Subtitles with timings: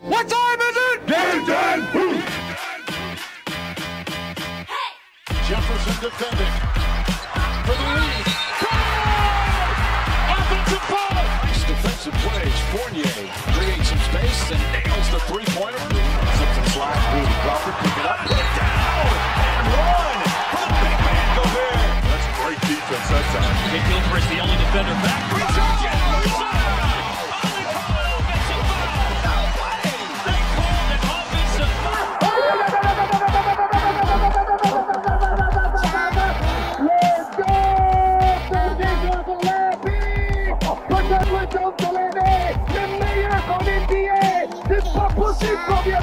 [0.00, 1.06] What time is it?
[1.10, 1.42] Game
[5.42, 6.54] Jefferson defending
[7.66, 8.26] for the lead.
[10.38, 11.18] Offensive foul.
[11.66, 12.54] Defensive plays.
[12.70, 13.10] Fournier
[13.58, 15.82] creates some space and nails the three-pointer.
[15.82, 17.02] Slips and slides.
[17.18, 19.02] Rudy Crawford pick it up, put it down,
[19.50, 20.22] and one
[20.54, 21.90] for the big man Gobert.
[22.06, 23.50] That's great defense that time.
[23.74, 26.67] Nick Gilchrist, the only defender back.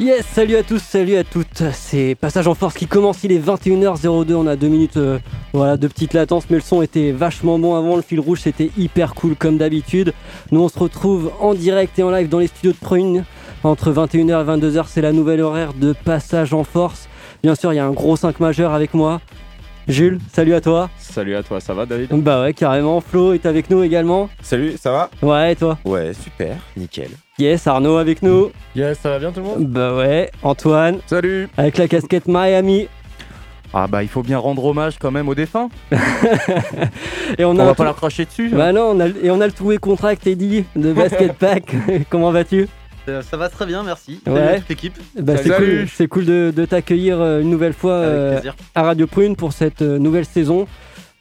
[0.00, 1.62] Yes, salut à tous, salut à toutes.
[1.74, 5.18] C'est Passage en Force qui commence, il est 21h02, on a deux minutes euh,
[5.52, 8.70] voilà, de petite latence, mais le son était vachement bon avant, le fil rouge c'était
[8.78, 10.14] hyper cool comme d'habitude.
[10.52, 13.26] Nous on se retrouve en direct et en live dans les studios de Prune
[13.62, 17.06] entre 21h et 22h, c'est la nouvelle horaire de Passage en Force.
[17.42, 19.20] Bien sûr, il y a un gros 5 majeur avec moi.
[19.88, 20.88] Jules, salut à toi.
[20.98, 22.10] Salut à toi, ça va David?
[22.22, 23.00] Bah ouais, carrément.
[23.00, 24.28] Flo est avec nous également.
[24.42, 25.10] Salut, ça va?
[25.22, 25.78] Ouais, et toi?
[25.84, 27.08] Ouais, super, nickel.
[27.38, 28.50] Yes, Arnaud avec nous.
[28.76, 29.66] Yes, ça va bien tout le monde?
[29.66, 32.88] Bah ouais, Antoine Salut avec la casquette Miami.
[33.72, 35.68] Ah bah il faut bien rendre hommage quand même aux défunts.
[37.38, 38.48] Et on, a va tout- pas leur cracher dessus.
[38.50, 41.72] Bah non, on a, et on a le tout contract Eddie de Basket Pack.
[42.10, 42.66] Comment vas-tu?
[43.06, 44.20] Ça va très bien, merci.
[44.26, 44.34] Ouais.
[44.34, 44.98] Salut à toute l'équipe.
[45.20, 48.40] bah, C'est cool, c'est cool de, de t'accueillir euh, une nouvelle fois euh,
[48.74, 50.66] à Radio Prune pour cette euh, nouvelle saison.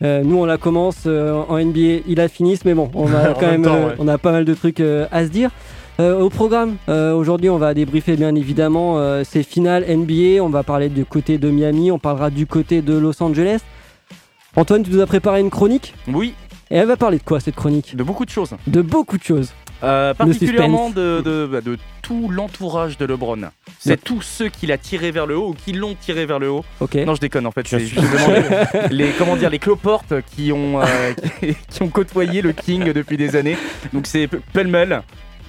[0.01, 3.33] Euh, nous, on la commence euh, en NBA, il a fini, mais bon, on a
[3.33, 3.95] quand même même, temps, euh, ouais.
[3.99, 5.49] on a pas mal de trucs euh, à se dire.
[5.99, 10.41] Euh, au programme, euh, aujourd'hui, on va débriefer bien évidemment euh, ces finales NBA.
[10.41, 13.59] On va parler du côté de Miami, on parlera du côté de Los Angeles.
[14.55, 15.93] Antoine, tu nous as préparé une chronique?
[16.07, 16.33] Oui,
[16.71, 17.95] et elle va parler de quoi cette chronique?
[17.97, 18.51] De beaucoup de choses.
[18.67, 19.51] De beaucoup de choses.
[19.83, 20.95] Euh, particulièrement suspense.
[20.95, 23.49] de, de, bah, de tout l'entourage de LeBron.
[23.79, 26.49] C'est tous ceux qui l'a tiré vers le haut ou qui l'ont tiré vers le
[26.51, 26.65] haut.
[27.05, 27.67] Non, je déconne en fait.
[27.67, 28.27] C'est justement
[28.91, 30.85] les, les- comment dire les cloportes qui ont euh,
[31.39, 33.57] qui, qui ont côtoyé le King depuis des années.
[33.93, 35.01] Donc c'est pêle-mêle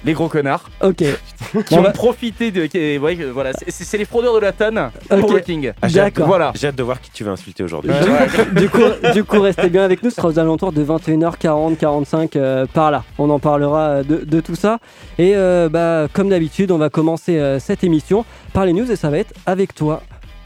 [0.05, 1.03] les gros connards Ok.
[1.65, 2.65] qui ont bah- profité de.
[2.65, 5.33] qui- ouais, euh, voilà, c'est- les fraudeurs de la tonne pour Ok.
[5.33, 5.71] le King.
[5.81, 6.27] Ah, j'ai hâte de- D'accord.
[6.27, 6.51] Voilà.
[6.55, 7.91] J'ai hâte de voir qui tu vas insulter aujourd'hui.
[8.55, 8.81] du, coup,
[9.13, 10.09] du coup, restez bien avec nous.
[10.09, 13.03] Ce sera aux alentours de 21h40, 45 euh, par là.
[13.17, 14.79] On en parlera euh, de, de tout ça.
[15.19, 18.95] Et euh, bah, comme d'habitude, on va commencer euh, cette émission par les news et
[18.95, 20.01] ça va être avec toi,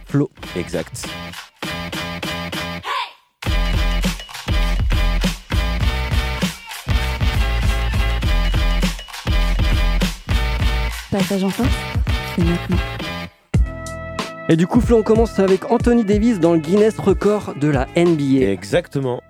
[0.08, 0.30] Flo.
[0.58, 1.08] Exact.
[11.18, 11.70] Passage en Force,
[12.36, 12.76] c'est maintenant.
[14.50, 17.88] Et du coup, Flo, on commence avec Anthony Davis dans le Guinness record de la
[17.96, 18.46] NBA.
[18.52, 19.24] Exactement.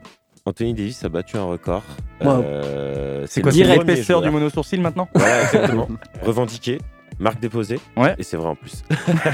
[0.45, 1.84] Anthony Davis a battu un record.
[2.22, 2.41] Wow.
[2.41, 4.34] Euh, C'est quoi C'est l'épaisseur du joueur.
[4.40, 5.07] mono sourcil maintenant?
[5.13, 5.88] Voilà, exactement.
[6.24, 6.79] Revendiqué,
[7.19, 7.79] marque déposée.
[7.95, 8.16] Ouais.
[8.18, 8.84] Et c'est vrai en plus.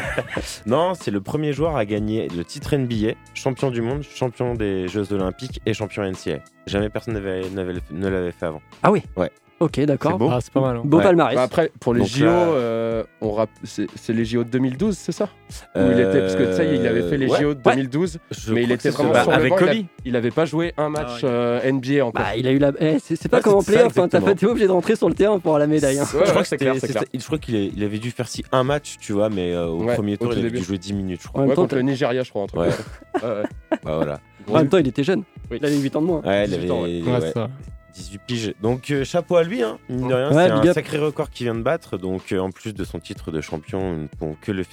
[0.66, 4.90] non, c'est le premier joueur à gagner le titre NBA, champion du monde, champion des
[4.90, 6.40] Jeux Olympiques et champion NCAA.
[6.68, 8.62] Jamais personne n'avait- n'avait- ne l'avait fait avant.
[8.84, 9.04] Ah oui?
[9.16, 9.32] Ouais.
[9.62, 10.14] Ok, d'accord.
[10.14, 10.30] C'est beau.
[10.32, 10.78] Ah, c'est pas mal.
[10.78, 10.82] hein.
[10.84, 11.04] Beau Ouais.
[11.04, 11.36] palmarès.
[11.36, 14.50] Bah, après, pour les Donc JO, là- euh, on rapp- c'est c'est les JO de
[14.50, 15.30] 2012, c'est ça?
[15.76, 17.42] Où il était, parce que ça y est, il avait fait les Euh, ouais.
[17.42, 19.74] JO de 2012, Je mais il était vraiment sur Bah, le avec banc, il a-
[19.74, 19.86] Kobe.
[20.06, 22.24] Il avait pas joué un match euh, NBA encore.
[22.24, 22.72] Bah, il a eu la.
[22.80, 24.32] eh, c'est c'est pas Ouais, comme en c'est ça, playoff, hein, t'as pas exactement.
[24.34, 26.00] été obligé de rentrer sur le terrain pour avoir la médaille.
[26.00, 26.04] hein.
[26.04, 27.04] Ouais, je crois ouais, que c'est clair, c'était- c'est clair.
[27.04, 29.52] c'était- je crois qu'il est- il avait dû faire si un match, tu vois, mais
[29.54, 30.60] euh, au Ouais, premier au tour, tout il avait début.
[30.60, 31.42] dû jouer 10 minutes, je En crois.
[31.42, 32.44] même Ouais, temps, contre le Nigeria, je crois.
[32.44, 32.68] un truc Ouais.
[33.24, 33.44] Ouais, ouais.
[33.84, 34.20] Bah voilà.
[34.50, 35.24] en même temps, il était jeune.
[35.52, 35.58] Oui.
[35.62, 36.22] Il avait 8 ans de moins.
[36.26, 37.12] Ouais, il 18 ans, avait ouais.
[37.12, 37.46] ouais,
[37.94, 38.54] 18 piges.
[38.62, 40.74] Donc euh, chapeau à lui, hein, mine de rien, Ouais, c'est un up.
[40.74, 41.98] sacré record qu'il vient de battre.
[41.98, 44.64] Donc euh, en plus de son titre de champion, on ne peut que le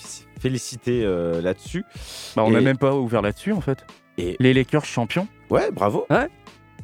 [0.41, 1.84] féliciter euh, là-dessus.
[2.37, 3.84] Bah, on n'a Et- même pas ouvert là-dessus en fait.
[4.19, 5.29] Et Les Lakers champions.
[5.51, 6.06] ouais, bravo.
[6.11, 6.29] Ouais.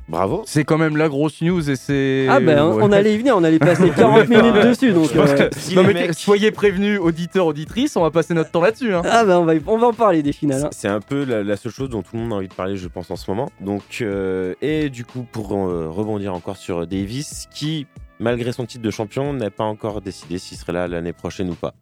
[0.09, 0.43] Bravo.
[0.47, 2.27] C'est quand même la grosse news et c'est.
[2.29, 2.83] Ah ben, Ouais.
[2.83, 4.93] on allait y venir, on allait passer 40 minutes dessus.
[4.93, 8.11] Donc, Je pense euh, que si Non mais mecs- soyez prévenus, auditeurs, auditrices, on va
[8.11, 8.93] passer notre temps là-dessus.
[8.95, 9.01] Hein.
[9.05, 10.65] Ah ben, on va, y- on va en parler des finales.
[10.65, 10.71] hein.
[10.73, 12.77] C'est un peu la, la seule chose dont tout le monde a envie de parler,
[12.77, 13.49] je pense, en ce moment.
[13.61, 17.87] Donc, euh, et du coup, pour euh, rebondir encore sur Davis, qui,
[18.21, 21.55] malgré son titre de champion, n'a pas encore décidé s'il serait là l'année prochaine ou
[21.55, 21.73] pas.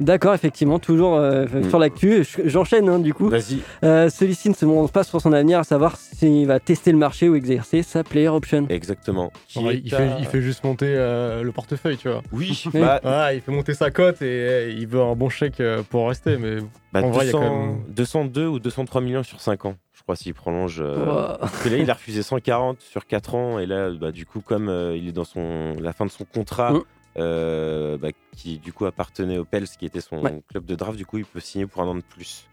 [0.00, 1.68] D'accord, effectivement, toujours euh, Mm.
[1.68, 2.24] sur l'actu.
[2.24, 3.28] Je- J'enchaîne hein, du coup.
[3.28, 3.58] Vas-y.
[3.84, 6.98] Euh, Celui-ci ne se montre pas sur son avenir, à savoir s'il va tester le
[6.98, 8.66] marché ou exercer sa player option.
[8.68, 9.32] Exactement.
[9.48, 12.22] Qui Ouais, est il, à- fait, il fait juste monter euh, le portefeuille, tu vois.
[12.32, 12.80] Oui, Oui.
[12.80, 15.82] bah, Ouais, il fait monter sa cote et euh, il veut un bon chèque euh,
[15.88, 16.58] pour rester, mais
[16.92, 19.64] bah, En vrai, il y a 200 quand même- 202 ou 203 millions sur 5
[19.64, 20.80] ans, je crois, s'il prolonge.
[20.80, 21.38] euh, Wow.
[21.40, 24.40] Parce que là, il a refusé 140 sur 4 ans, et là, bah, du coup,
[24.40, 26.82] comme euh, il est dans son, la fin de son contrat, Mm.
[27.18, 30.40] Euh, bah, qui du coup appartenait au Pels, qui était son Ouais.
[30.48, 32.46] club de draft, du coup, il peut signer pour un an de plus.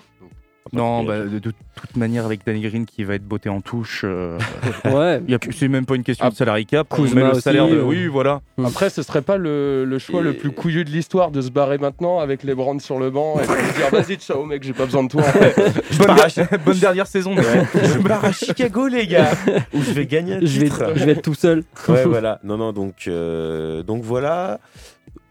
[0.73, 4.01] Non, bah, de, de toute manière, avec Danny Green qui va être botté en touche,
[4.03, 4.37] euh,
[4.85, 6.87] Ouais, y c'est même pas une question Ah, de salary cap.
[6.91, 7.83] on Kuzma met le aussi, salaire de- euh.
[7.83, 8.41] Oui, voilà.
[8.57, 8.65] Mm.
[8.65, 11.51] après, ce serait pas le, le choix Et- le plus couillu de l'histoire de se
[11.51, 14.63] barrer maintenant avec les Brands sur le banc et de se dire vas-y, ciao mec,
[14.63, 15.21] j'ai pas besoin de toi.
[15.21, 15.55] en fait.
[15.99, 17.35] Bonne, der- bonne dernière saison.
[17.35, 17.43] mais-
[17.87, 19.31] je pars à Chicago, les gars,
[19.73, 20.93] où je vais gagner un je vais, titre.
[20.95, 21.63] je vais être tout seul.
[21.87, 22.39] Ouais, voilà.
[22.43, 24.59] Non, non, donc, euh, donc voilà.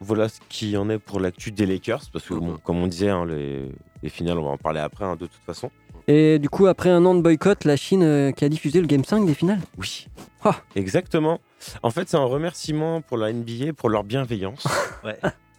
[0.00, 2.02] Voilà ce qui en est pour l'actu des Lakers.
[2.12, 3.70] Parce que, bon, comme on disait, hein, les,
[4.04, 5.70] les finales, on va en parler après, hein, de toute façon.
[6.06, 8.86] Et du coup, après un an de boycott, la Chine euh, qui a diffusé le
[8.86, 9.60] Game 5 des finales.
[9.78, 10.06] Oui.
[10.44, 10.56] Ah.
[10.76, 11.40] Exactement.
[11.82, 14.66] En fait, c'est un remerciement pour la NBA pour leur bienveillance.
[15.04, 15.18] Ouais.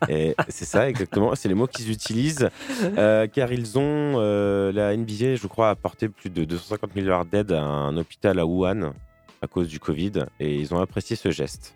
[0.09, 1.36] Et c'est ça, exactement.
[1.36, 2.50] C'est les mots qu'ils utilisent.
[2.97, 7.51] euh, car ils ont, euh, la NBA, je crois, apporté plus de 250 milliards d'aides
[7.51, 8.94] à un hôpital à Wuhan
[9.44, 10.25] à cause du Covid.
[10.39, 11.75] Et ils ont apprécié ce geste.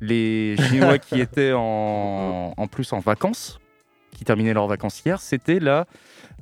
[0.00, 3.60] Les Chinois qui étaient en, en plus en vacances,
[4.20, 5.86] qui terminaient leurs vacances hier, c'était la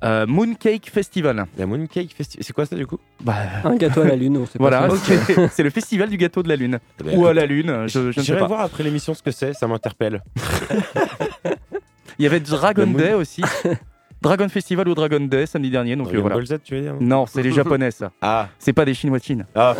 [0.02, 1.46] euh, Mooncake Festival.
[1.56, 2.98] La Mooncake Festival, c'est quoi ça du coup?
[3.20, 4.96] Bah, Un gâteau à la lune, on sait voilà, pas.
[4.96, 5.62] ce que c'est.
[5.62, 6.80] le festival du gâteau de la Lune.
[7.00, 8.48] Eh ben, Ou à la Lune, je, je ne sais pas.
[8.48, 10.24] voir après l'émission ce que c'est, ça m'interpelle.
[12.18, 13.42] Il y avait Dragon Day aussi.
[14.22, 15.94] Dragon Festival ou Dragon Day samedi dernier.
[15.94, 16.34] Donc euh, Dragon voilà.
[16.34, 18.10] Ball Z, tu veux dire Non, c'est les Japonais ça.
[18.20, 19.46] Ah, C'est pas des Chinois de Chine.
[19.54, 19.76] ah.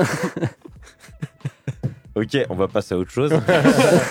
[2.15, 3.33] ok, on va passer à autre chose.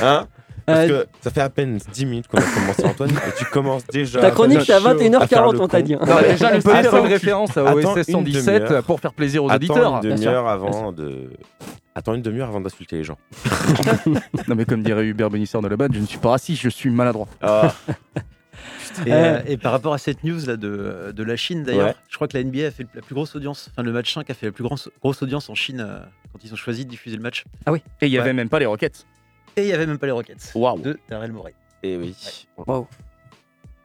[0.02, 0.28] Hein?
[0.68, 3.46] Parce Euh, que ça fait à peine 10 minutes qu'on a commencé Antoine et tu
[3.46, 4.20] commences déjà.
[4.20, 5.10] Ta chronique, c'est à chaud à faire
[5.48, 5.94] 21h40, le on t'a dit.
[5.96, 6.00] hein.
[6.06, 8.84] Non, déjà, le faire une référence à OSS une 117 demi-heure.
[8.84, 9.96] pour faire plaisir aux Attends auditeurs.
[10.04, 11.30] une demi-heure avant de.
[11.96, 13.18] Attends une demi-heure avant d'insulter les gens.
[14.48, 16.70] Non, mais comme dirait Hubert Bénisseur de la BAD, je ne suis pas raciste, je
[16.70, 17.28] suis maladroit.
[17.42, 17.74] Ah,
[19.06, 21.96] Et, euh, et par rapport à cette news là de, de la Chine d'ailleurs, Ouais.
[22.10, 24.30] je crois que la NBA a fait la plus grosse audience, enfin le match 5
[24.30, 26.00] a fait la plus grosse, grosse audience en Chine euh,
[26.34, 27.44] quand ils ont choisi de diffuser le match.
[28.02, 29.06] Et il n'y avait même pas les Rockets.
[29.58, 30.80] Et il y avait même pas les Rockets Waouh.
[30.80, 31.54] de Darrell Morey.
[31.84, 32.16] et oui.
[32.58, 32.88] Wow.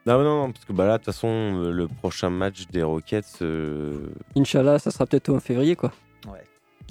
[0.05, 2.83] Non, non, non, parce que bah là, de toute façon, euh, le prochain match des
[2.83, 3.25] Rockets.
[3.41, 5.93] euh, Inch'Allah, ça sera peut-être en février, quoi.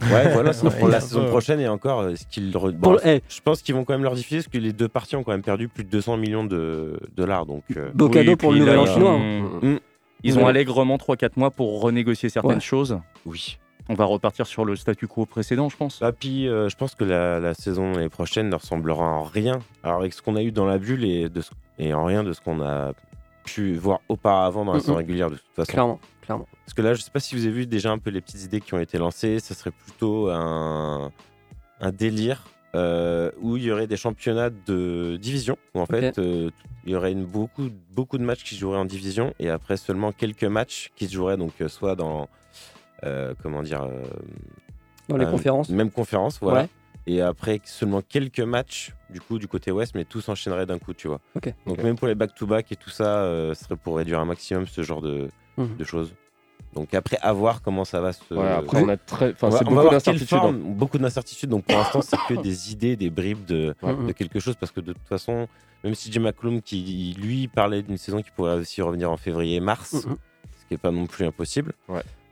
[0.10, 1.01] Ouais, voilà, c'est pour la Ouais.
[1.01, 2.50] saison prochaine et encore, euh, ce qu'ils.
[2.51, 4.57] re- Pour bon, le- eh, Je pense qu'ils vont quand même leur diffuser parce que
[4.57, 7.45] les deux parties ont quand même perdu plus de 200 millions de dollars.
[7.45, 9.12] Donc, euh, beau Oui, cadeau pour le nouvel an ils chinois.
[9.12, 9.60] ont- hein.
[9.62, 9.80] Mm.
[10.24, 10.50] Ils ont Ouais.
[10.50, 12.60] allègrement 3-4 mois pour renégocier certaines Ouais.
[12.62, 12.98] choses.
[13.27, 13.57] oui.
[13.89, 16.00] On va repartir sur le statu quo précédent, je pense.
[16.01, 19.60] Ah, puis, euh, je pense que la, la saison l'année prochaine ne ressemblera en rien.
[19.83, 22.24] Alors, avec ce qu'on a eu dans la bulle et, de ce- et en rien
[22.24, 22.94] de ce qu'on a
[23.44, 25.72] pu voir auparavant dans la saison régulière, de toute façon.
[25.72, 26.48] Clairement, clairement.
[26.66, 28.44] Parce que là, je sais pas si vous avez vu déjà un peu les petites
[28.44, 29.39] idées qui ont été lancées.
[29.39, 31.12] Ce serait plutôt un,
[31.81, 32.45] un délire
[32.75, 35.57] euh, où il y aurait des championnats de division.
[35.74, 36.50] Où en fait, euh,
[36.86, 39.75] il y aurait une, beaucoup, beaucoup de matchs qui se joueraient en division et après
[39.75, 42.30] seulement quelques matchs qui se joueraient donc euh, soit dans.
[43.03, 44.03] Euh, comment dire euh,
[45.09, 45.69] Dans les Euh, conférences.
[45.69, 46.62] Même conférence, voilà.
[46.62, 46.69] Ouais.
[47.07, 50.94] Et après seulement quelques matchs du coup du côté ouest, mais tout s'enchaînerait d'un coup,
[50.94, 51.19] tu vois.
[51.36, 51.51] Ok.
[51.65, 54.68] Donc même pour les back-to-back et tout ça, euh, ce serait pour réduire un maximum
[54.68, 55.77] ce genre de, Mhm.
[55.77, 56.13] de choses.
[56.74, 58.33] Donc après, à voir comment ça va se.
[58.33, 59.31] Ouais, après, on a très.
[59.33, 60.38] Enfin, c'est beaucoup d'incertitudes.
[60.42, 60.53] hein.
[60.53, 61.50] beaucoup d'incertitudes.
[61.50, 63.75] Donc pour l'instant, c'est que des idées, des bribes de,
[64.07, 65.48] de quelque chose, parce que de toute façon,
[65.83, 70.06] même si Jim McClum, qui lui parlait d'une saison qui pourrait aussi revenir en février-mars,
[70.06, 70.15] Mhm.
[70.62, 71.74] ce qui est pas non plus impossible.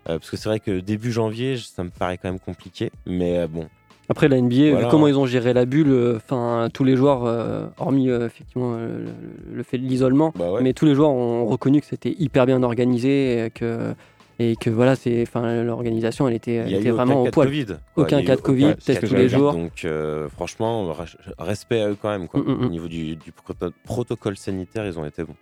[0.09, 2.91] Euh, parce que c'est vrai que début janvier, ça me paraît quand même compliqué.
[3.05, 3.67] Mais euh, bon,
[4.09, 4.85] Après la NBA, Voilà.
[4.85, 8.25] vu comment ils ont géré la bulle, euh, enfin tous les joueurs, euh, hormis euh,
[8.25, 9.05] effectivement le,
[9.53, 10.61] le fait de l'isolement, bah ouais.
[10.63, 13.93] mais tous les joueurs ont reconnu que c'était hyper bien organisé et que
[14.41, 17.47] et que voilà, c'est enfin l'organisation, elle était, elle vraiment aucun au cas de poil.
[17.49, 17.65] Covid.
[17.97, 19.51] Aucun cas de Covid, test tous les jours.
[19.53, 19.85] Donc
[20.33, 21.05] franchement, ra-
[21.37, 22.27] respect à eux quand même.
[22.29, 22.39] Quoi.
[22.39, 22.65] Mm, mm, mm.
[22.65, 25.35] Au niveau du, du proto- protocole sanitaire, ils ont été bons.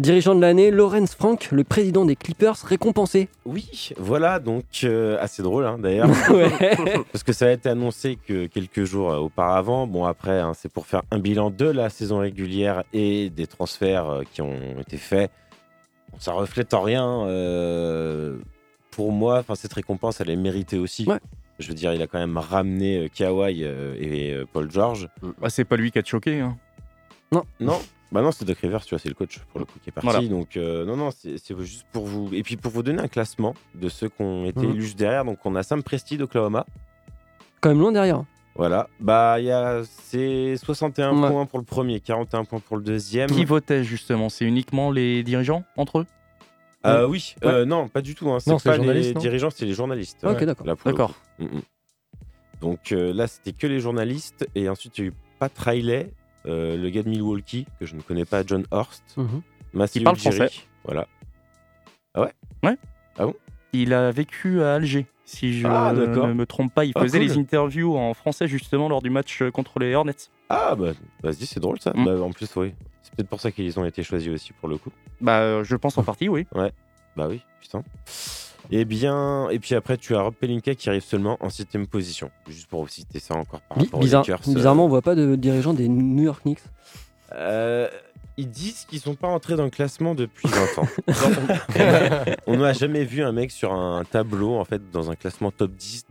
[0.00, 3.28] Dirigeant de l'année, Lawrence Frank, le président des Clippers, récompensé.
[3.44, 6.08] Oui, voilà, donc euh, assez drôle hein, d'ailleurs.
[6.30, 6.50] Ouais.
[7.12, 9.86] Parce que ça a été annoncé que quelques jours euh, auparavant.
[9.86, 14.08] Bon, après, hein, c'est pour faire un bilan de la saison régulière et des transferts
[14.08, 15.30] euh, qui ont été faits.
[16.18, 17.26] Ça reflète en rien.
[17.26, 18.38] euh,
[18.92, 21.04] pour moi, enfin, cette récompense, elle est méritée aussi.
[21.06, 21.20] Ouais.
[21.58, 25.08] Je veux dire, il a quand même ramené Kawhi et Paul George.
[25.38, 26.40] Bah, c'est pas lui qui a te choqué.
[26.40, 26.56] hein.
[27.60, 27.78] Non,
[28.12, 29.92] bah non, c'est Doc Rivers, tu vois, c'est le coach pour le coup qui est
[29.92, 30.06] parti.
[30.08, 30.26] Voilà.
[30.26, 32.28] Donc, euh, non, non, c'est juste pour vous.
[32.34, 34.70] Et puis pour vous donner un classement de ceux qui ont été Mhm.
[34.72, 35.24] élus juste derrière.
[35.24, 36.66] Donc, on a Sam Presti d'Oklahoma.
[37.60, 38.24] Quand même loin derrière.
[38.56, 38.88] Voilà.
[38.98, 41.28] Bah, il y a c'est 61 Ouais.
[41.28, 43.30] points pour le premier, 41 points pour le deuxième.
[43.30, 46.06] Qui votait justement C'est uniquement les dirigeants entre eux?
[46.86, 48.30] Euh, oui, euh, non, pas du tout.
[48.30, 48.38] Hein.
[48.40, 50.24] C'est Non, c'est pas les dirigeants, c'est les journalistes.
[50.24, 50.66] Ok, d'accord.
[50.84, 51.14] D'accord.
[51.38, 51.60] Mm, mm.
[52.60, 54.48] Donc euh, là, c'était que les journalistes.
[54.54, 56.10] Et ensuite, il y a eu Pat Riley,
[56.46, 59.02] euh, le gars de Milwaukee, que je ne connais pas, John Horst.
[59.16, 59.42] Mhm.
[59.72, 60.54] Matthew parle Ujiri, français.
[60.84, 61.06] Voilà.
[63.72, 66.84] Il a vécu à Alger, si je Ah, ne me trompe pas.
[66.84, 67.28] Il Ah, faisait cool.
[67.28, 70.16] les interviews en français justement lors du match euh, contre les Hornets.
[70.48, 70.90] Ah, bah,
[71.22, 71.92] vas-y, c'est drôle ça.
[71.94, 72.04] Mm.
[72.04, 72.74] Bah, en plus, oui.
[73.02, 74.90] C'est peut-être pour ça qu'ils ont été choisis aussi pour le coup.
[75.20, 76.46] Bah, euh, je pense en partie, oui.
[77.16, 77.82] Bah oui, putain.
[78.72, 82.30] Et bien, et puis après, tu as Rob Pelinka qui arrive seulement en septième position.
[82.48, 84.48] Juste pour citer ça encore par rapport bizarre- aux Lakers.
[84.48, 86.60] euh, bizarrement, on voit pas de dirigeants des New York Knicks.
[87.32, 87.88] Euh,
[88.36, 90.88] ils disent qu'ils sont pas entrés dans le classement depuis 20 ans.
[92.46, 95.72] on n'a jamais vu un mec sur un tableau, en fait, dans un classement top
[95.72, 96.04] 10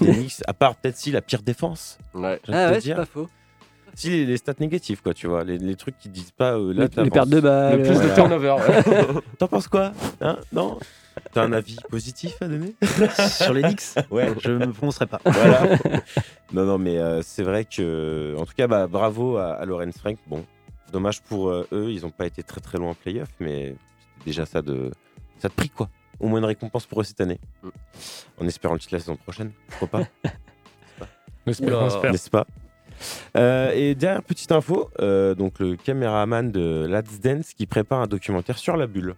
[0.00, 1.98] des Knicks, à part peut-être si la pire défense.
[2.14, 2.40] Ouais.
[2.48, 2.96] Ah ouais, c'est dire.
[2.96, 3.28] pas faux.
[3.96, 6.72] Si les, les stats négatifs, quoi, tu vois, les, les trucs qui disent pas euh,
[6.72, 7.78] là, Les, les pertes de balles.
[7.78, 8.08] Le plus Voilà.
[8.10, 8.56] de turnover.
[8.58, 9.22] ouais.
[9.38, 10.78] T'en penses quoi hein Non?
[11.32, 12.74] T'as un avis positif à donner?
[13.28, 14.32] Sur les Knicks, Ouais.
[14.42, 15.20] je me prononcerai pas.
[15.24, 15.76] Voilà.
[16.52, 19.96] non, non, mais euh, c'est vrai que, en tout cas, bah, bravo à, à Lorenz
[19.96, 20.16] Frank.
[20.26, 20.44] Bon,
[20.92, 23.76] dommage pour euh, eux, ils n'ont pas été très très loin en playoff, mais
[24.16, 24.90] c'était déjà ça de,
[25.38, 25.88] ça de prix quoi.
[26.18, 27.38] Au moins une récompense pour eux cette année.
[28.40, 30.06] En espérant le titre la saison prochaine, pourquoi pas,
[31.46, 32.46] n'est-ce pas?
[33.36, 38.06] Euh, Et dernière petite info, euh, donc le caméraman de Let's Dance qui prépare un
[38.06, 39.14] documentaire sur la bulle.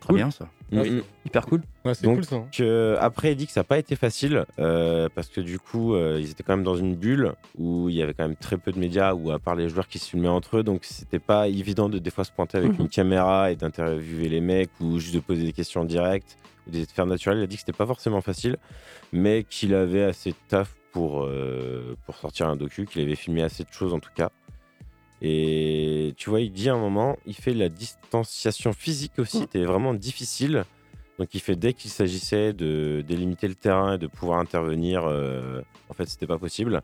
[0.00, 0.46] Très bien ça.
[0.72, 0.90] Ah oui.
[0.90, 1.02] Mm, mm.
[1.26, 1.62] Hyper cool.
[1.84, 2.36] Ouais, c'est Donc, cool ça.
[2.36, 2.46] hein.
[2.56, 5.94] que, après, il dit que ça n'a pas été facile euh, parce que du coup,
[5.94, 8.56] euh, ils étaient quand même dans une bulle où il y avait quand même très
[8.56, 11.18] peu de médias, ou à part les joueurs qui se filmaient entre eux, donc c'était
[11.18, 12.80] pas évident de des fois se pointer avec Mhm.
[12.82, 16.70] une caméra et d'interviewer les mecs ou juste de poser des questions en direct ou
[16.70, 17.38] des faire naturel.
[17.38, 18.56] Il a dit que c'était pas forcément facile,
[19.12, 23.42] mais qu'il avait assez de taf pour, euh, pour sortir un docu, qu'il avait filmé
[23.42, 24.30] assez de choses en tout cas.
[25.22, 29.64] Et tu vois, il dit à un moment, il fait la distanciation physique aussi, c'était
[29.64, 30.64] vraiment difficile.
[31.18, 35.60] Donc il fait dès qu'il s'agissait de délimiter le terrain et de pouvoir intervenir, euh,
[35.90, 36.80] en fait c'était pas possible.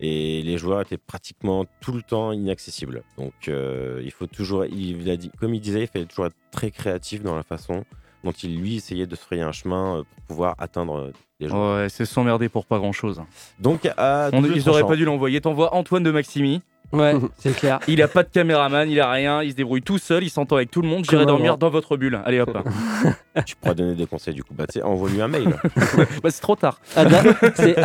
[0.00, 3.02] Et les joueurs étaient pratiquement tout le temps inaccessibles.
[3.16, 6.36] Donc euh, il faut toujours, il a dit, comme il disait, il fallait toujours être
[6.50, 7.84] très créatif dans la façon
[8.24, 11.52] dont il lui essayait de se frayer un chemin pour pouvoir atteindre les.
[11.52, 13.22] Ouais, c'est s'emmerder pour pas grand chose.
[13.60, 15.40] Donc à On, ils auraient pas dû l'envoyer.
[15.40, 16.62] T'envoies Antoine de Maximi.
[16.92, 17.80] Ouais, c'est clair.
[17.88, 20.56] Il a pas de caméraman, il a rien, il se débrouille tout seul, il s'entend
[20.56, 21.06] avec tout le monde.
[21.08, 22.20] J'irai dormir dans votre bulle.
[22.24, 22.56] Allez hop.
[23.46, 24.52] Tu pourras donner des conseils du coup.
[24.52, 25.48] Bah tu sais, envoie-lui un mail.
[26.22, 26.78] bah, c'est trop tard.
[26.96, 27.18] Adam,
[27.54, 27.78] c'est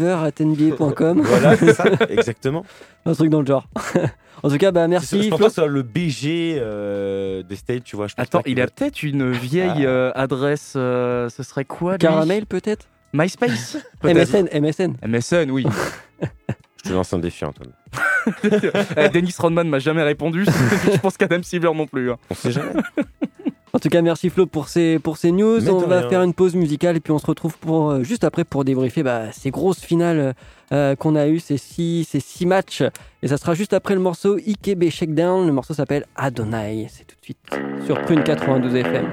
[0.00, 1.20] adam.silver.nba.com.
[1.22, 2.64] voilà, c'est ça, exactement.
[3.04, 3.68] Un truc dans le genre.
[4.42, 5.22] en tout cas, bah merci.
[5.22, 8.08] Je pense pas que soit le BG euh, des States, tu vois.
[8.08, 9.88] Je pense Attends, il a peut-être une vieille Ah.
[9.88, 10.72] euh, adresse.
[10.74, 12.65] euh, ce serait quoi Caramel peut-être?
[13.12, 14.94] MySpace MSN, MSN.
[15.06, 15.64] MSN, oui.
[16.84, 17.72] Je te lance un défi, Antoine.
[18.96, 20.44] Eh, Dennis Rodman m'a jamais répondu.
[20.92, 22.10] Je pense qu'Adam Silver non plus.
[22.10, 22.16] hein.
[22.28, 22.72] On sait jamais.
[23.72, 25.60] En tout cas, merci Flo pour ces, pour ces news.
[25.60, 26.08] Mais on va rien.
[26.08, 29.02] faire une pause musicale et puis on se retrouve pour, euh, juste après pour débriefer
[29.04, 30.34] bah, ces grosses finales
[30.72, 32.82] euh, qu'on a eues, ces six, ces six matchs.
[33.22, 35.46] Et ça sera juste après le morceau IKB Shakedown.
[35.46, 36.88] Le morceau s'appelle Adonai.
[36.90, 37.38] C'est tout de suite
[37.86, 39.06] sur Prune 92 FM.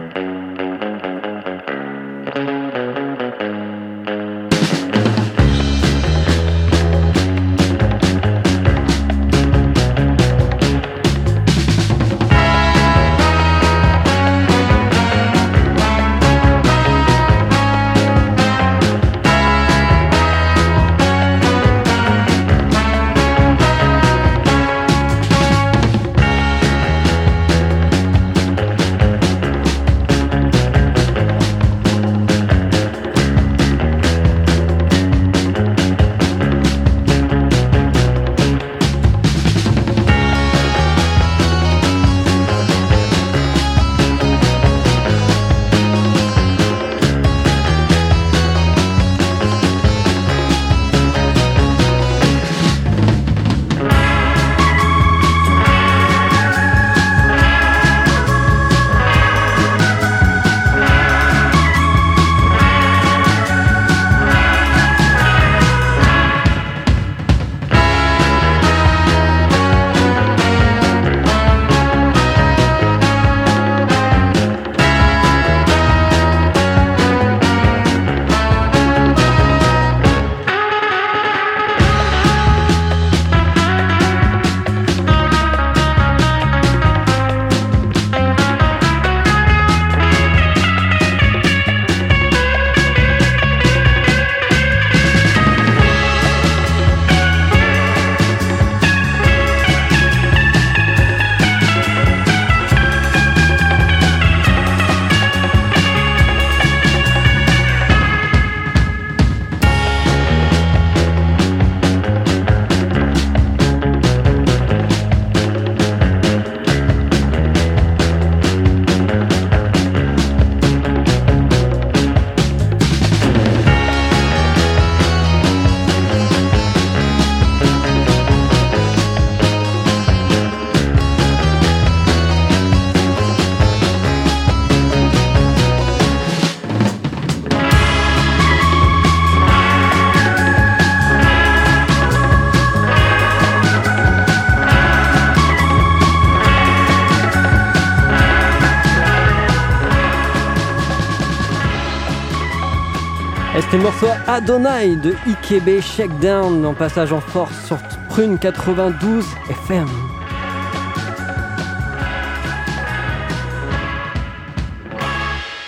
[153.84, 159.88] Morceau Adonai de Ikebe Shakedown en passage en force sur Prune 92 FM.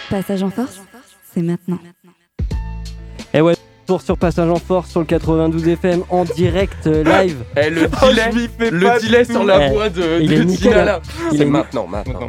[0.09, 0.81] Passage en force,
[1.33, 1.79] c'est maintenant.
[3.85, 7.37] Pour sur Passage en Force sur le 92 FM en direct euh, live.
[7.55, 10.33] Eh, le Oh, delay, le pas delay du sur la Eh, voix de, il de
[10.41, 10.99] est nickel, Gina, là.
[11.31, 12.19] Il C'est est- maintenant, maintenant.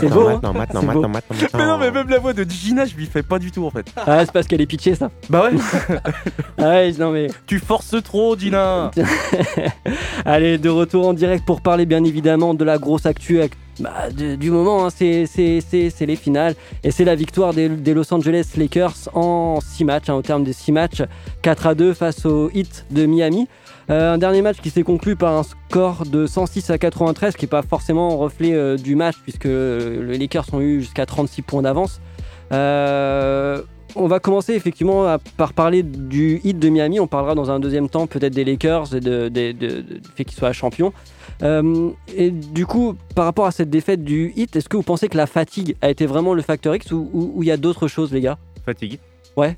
[0.00, 1.00] C'est beau, hein Maintenant, maintenant, C'est beau.
[1.02, 1.48] maintenant, maintenant, maintenant.
[1.58, 3.70] Mais non, mais même la voix de Gina, je lui fais pas du tout en
[3.70, 3.84] fait.
[3.98, 5.10] Ah, c'est parce qu'elle est pitchée ça.
[5.28, 5.58] Bah ouais,
[6.58, 7.26] Ah ouais, non mais.
[7.46, 8.90] tu forces trop, Gina.
[10.24, 14.10] Allez, de retour en direct pour parler bien évidemment de la grosse actu ac- bah,
[14.10, 14.86] du moment.
[14.86, 14.90] hein.
[14.90, 15.26] c'est,
[16.00, 20.22] les finales et c'est la victoire des, Los Angeles Lakers en 6 matchs, hein, au
[20.22, 21.02] terme des 6 matchs,
[21.42, 23.48] 4 à 2 face au Heat de Miami.
[23.90, 27.44] Euh, un dernier match qui s'est conclu par un score de 106 à 93, qui
[27.44, 31.42] n'est pas forcément reflet euh, du match puisque euh, les Lakers ont eu jusqu'à 36
[31.42, 32.00] points d'avance.
[33.96, 37.00] On va commencer effectivement à- par parler du hit de Miami.
[37.00, 40.08] On parlera dans un deuxième temps peut-être des Lakers et de, de- de- de- du
[40.14, 40.92] fait qu'ils soient champions.
[41.42, 45.08] Euh, et du coup, par rapport à cette défaite du hit, est-ce que vous pensez
[45.08, 48.12] que la fatigue a été vraiment le facteur X ou il y a d'autres choses,
[48.12, 48.38] les gars?
[48.66, 48.98] Fatigue.
[49.36, 49.56] Ouais.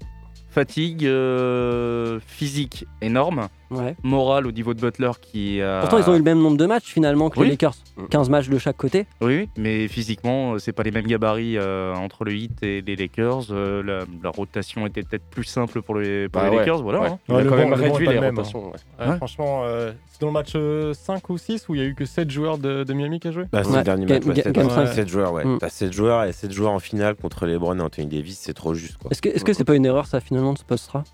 [0.51, 3.49] Fatigue euh, physique énorme.
[3.71, 3.95] Ouais.
[4.03, 5.81] Morale au niveau de Butler qui a.
[5.81, 7.47] Pourtant, ils ont eu le même nombre de matchs finalement que Oui.
[7.47, 7.75] les Lakers.
[8.11, 9.07] 15 matchs de chaque côté.
[9.21, 12.81] Oui, oui, mais physiquement, euh, c'est pas les mêmes gabarits euh, entre le Heat et
[12.83, 13.47] les Lakers.
[13.51, 16.83] Euh, la, la rotation était peut-être plus simple pour les, pour Bah les ouais, Lakers,
[16.83, 17.01] voilà.
[17.01, 17.09] ouais.
[17.09, 17.19] hein.
[17.29, 18.67] Il a quand même réduit les rotations.
[18.67, 18.73] ouais.
[18.99, 19.17] Ouais, Ouais.
[19.19, 21.95] Franchement, euh, c'est dans le match euh, 5 ou 6 où il y a eu
[21.95, 24.25] que 7 joueurs de, de Miami qui a joué Bah, c'est Ouais, le dernier match,
[24.25, 24.87] ouais, ga- c'est- game ouais, cinq.
[24.87, 25.45] 7 joueurs, ouais.
[25.45, 25.59] Mm.
[25.59, 28.75] T'as 7 joueurs et 7 joueurs en finale contre LeBron et Anthony Davis, c'est trop
[28.75, 29.11] juste, quoi.
[29.11, 31.05] Est-ce que est-ce que c'est pas une erreur ça finalement de ce post-ra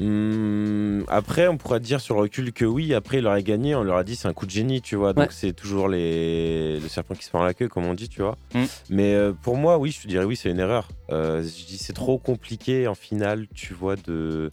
[0.00, 3.82] Hum, après, on pourrait dire sur le recul que oui, après, il aurait gagné, on
[3.82, 5.12] leur a dit c'est un coup de génie, tu vois.
[5.12, 5.30] Donc, Ouais.
[5.30, 6.80] c'est toujours les...
[6.80, 8.36] le serpent qui se prend la queue, comme on dit, tu vois.
[8.54, 8.64] Mm.
[8.90, 10.88] Mais euh, pour moi, oui, je te dirais oui, c'est une erreur.
[11.10, 14.50] Euh, je dis c'est trop compliqué en finale, tu vois, de,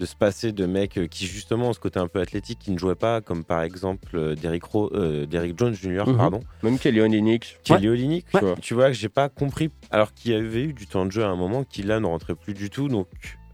[0.00, 2.70] de se passer de mecs euh, qui, justement, ont ce côté un peu athlétique, qui
[2.70, 6.40] ne jouaient pas, comme par exemple Derrick, Ro- euh, Derrick Jones Jr., pardon.
[6.62, 7.58] Même Kelly Olynyk.
[7.64, 8.40] Kelly Olynyk, Ouais.
[8.40, 8.56] tu vois.
[8.60, 11.24] tu vois que j'ai pas compris, alors qu'il y avait eu du temps de jeu
[11.24, 12.88] à un moment qui là ne rentrait plus du tout.
[12.88, 13.06] Donc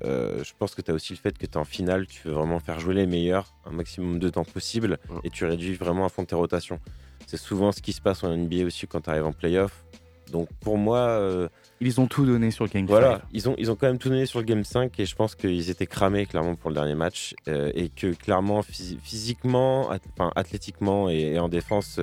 [0.05, 2.29] euh, je pense que tu as aussi le fait que tu es en finale, tu
[2.29, 6.05] veux vraiment faire jouer les meilleurs un maximum de temps possible et tu réduis vraiment
[6.05, 6.79] à fond tes rotations.
[7.27, 9.85] C'est souvent ce qui se passe en NBA aussi quand tu arrives en playoff.
[10.33, 11.49] Donc pour moi, euh,
[11.81, 13.25] Ils ont tout donné sur le Game voilà, five.
[13.33, 15.35] ils ont, ils ont quand même tout donné sur le Game 5 et je pense
[15.35, 20.01] qu'ils étaient cramés clairement pour le dernier match euh, et que clairement phys- physiquement, ath-
[20.19, 22.01] enfin, athlétiquement et, et en défense,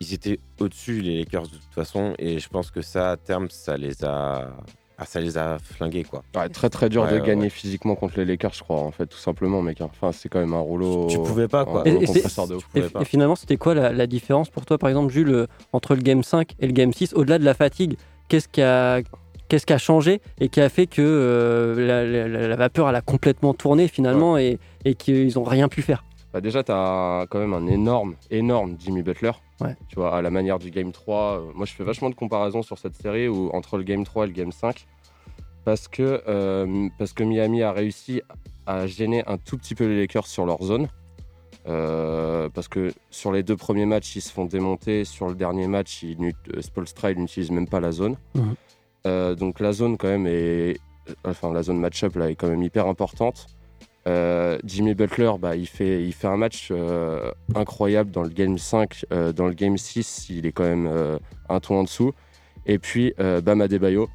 [0.00, 3.48] ils étaient au-dessus les Lakers de toute façon et je pense que ça à terme
[3.50, 4.54] ça les a,
[4.98, 6.22] ah, ça les a flingués quoi.
[6.36, 7.48] Ouais, très très dur Ouais, de ouais, gagner ouais.
[7.50, 9.80] physiquement contre les Lakers, je crois, en fait, tout simplement, mec.
[9.80, 9.88] hein.
[9.90, 11.06] Enfin, c'est quand même un rouleau.
[11.08, 11.82] Tu pouvais pas, quoi.
[11.84, 12.64] Et- rouleau et c'est- compresseur de ouf.
[12.72, 13.00] Tu Et, pouvais pas.
[13.02, 16.02] et finalement, c'était quoi la, la différence pour toi, par exemple, Jules, euh, entre le
[16.02, 17.96] Game 5 et le Game 6 Au-delà de la fatigue,
[18.28, 19.00] qu'est-ce qui a,
[19.48, 22.88] qu'est-ce qui a changé et qui a fait que euh, la, la- la- la vapeur
[22.88, 26.04] elle a complètement tourné finalement et, et qu'ils n'ont rien pu faire?
[26.34, 29.30] Bah déjà, tu as quand même un énorme, énorme Jimmy Butler.
[29.60, 29.76] Ouais.
[29.88, 31.16] Tu vois, à la manière du Game 3.
[31.16, 34.24] euh, moi, je fais vachement de comparaisons sur cette série où, entre le Game 3
[34.24, 34.84] et le Game 5.
[35.64, 38.20] Parce que, euh, parce que Miami a réussi
[38.66, 40.88] à gêner un tout petit peu les Lakers sur leur zone.
[41.68, 45.04] Euh, parce que sur les deux premiers matchs, ils se font démonter.
[45.04, 48.16] Sur le dernier match, il n'utilise même pas la zone.
[48.34, 49.36] Mhm.
[49.36, 50.80] Donc la zone, quand même, est.
[51.24, 53.46] Enfin, la zone match-up, là, est quand même hyper importante.
[54.06, 59.06] Euh, Jimmy Butler, bah, il, fait, un match euh, incroyable dans le Game 5.
[59.12, 62.12] euh, dans le Game 6, il est quand même un ton en dessous.
[62.66, 64.08] Et puis Bam Adebayo,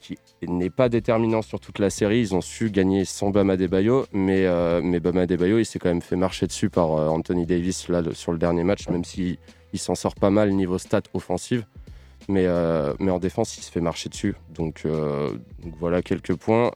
[0.00, 2.20] qui n'est pas déterminant sur toute la série.
[2.20, 4.46] Ils ont su gagner sans Bam Adebayo, mais,
[4.82, 8.88] mais il s'est quand même fait marcher dessus par Anthony Davis sur le dernier match,
[8.88, 9.38] même s'il
[9.72, 11.64] il s'en sort pas mal niveau stats offensive.
[12.28, 14.34] Mais, en défense, il se fait marcher dessus.
[14.54, 14.86] Donc
[15.78, 16.70] voilà quelques points.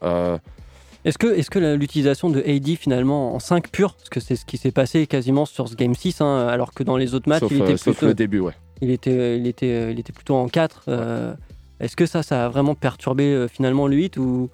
[1.05, 4.35] Euh, Est-ce que, est-ce que l'utilisation de AD finalement en 5 pur, parce que c'est
[4.35, 7.29] ce qui s'est passé quasiment sur ce Game 6, hein, alors que dans les autres
[7.29, 8.53] matchs, sauf, il, euh, était sauf plutôt, le début, ouais.
[8.81, 10.83] il, était, il, était, il était plutôt en 4.
[10.89, 11.33] euh,
[11.79, 14.49] Est-ce que ça, ça a vraiment perturbé euh, finalement le 8 ou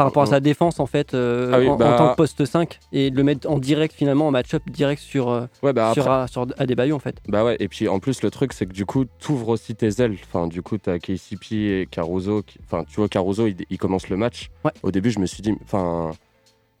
[0.00, 2.16] par rapport à sa défense en fait euh, Ah oui, en, en bah- tant que
[2.16, 5.72] poste 5 et de le mettre en direct finalement en match-up direct sur, euh, Ouais,
[5.72, 7.16] bah sur, après- sur Adebayo en fait.
[7.28, 10.02] Bah ouais, et puis en plus, le truc, c'est que du coup, t'ouvres aussi tes
[10.02, 10.16] ailes.
[10.26, 12.42] Enfin, du coup, t'as KCP et Caruso.
[12.42, 14.48] qui- Enfin, tu vois, Caruso, il, il commence le match.
[14.64, 14.72] Ouais.
[14.82, 15.54] Au début, je me suis dit.
[15.62, 16.10] Enfin,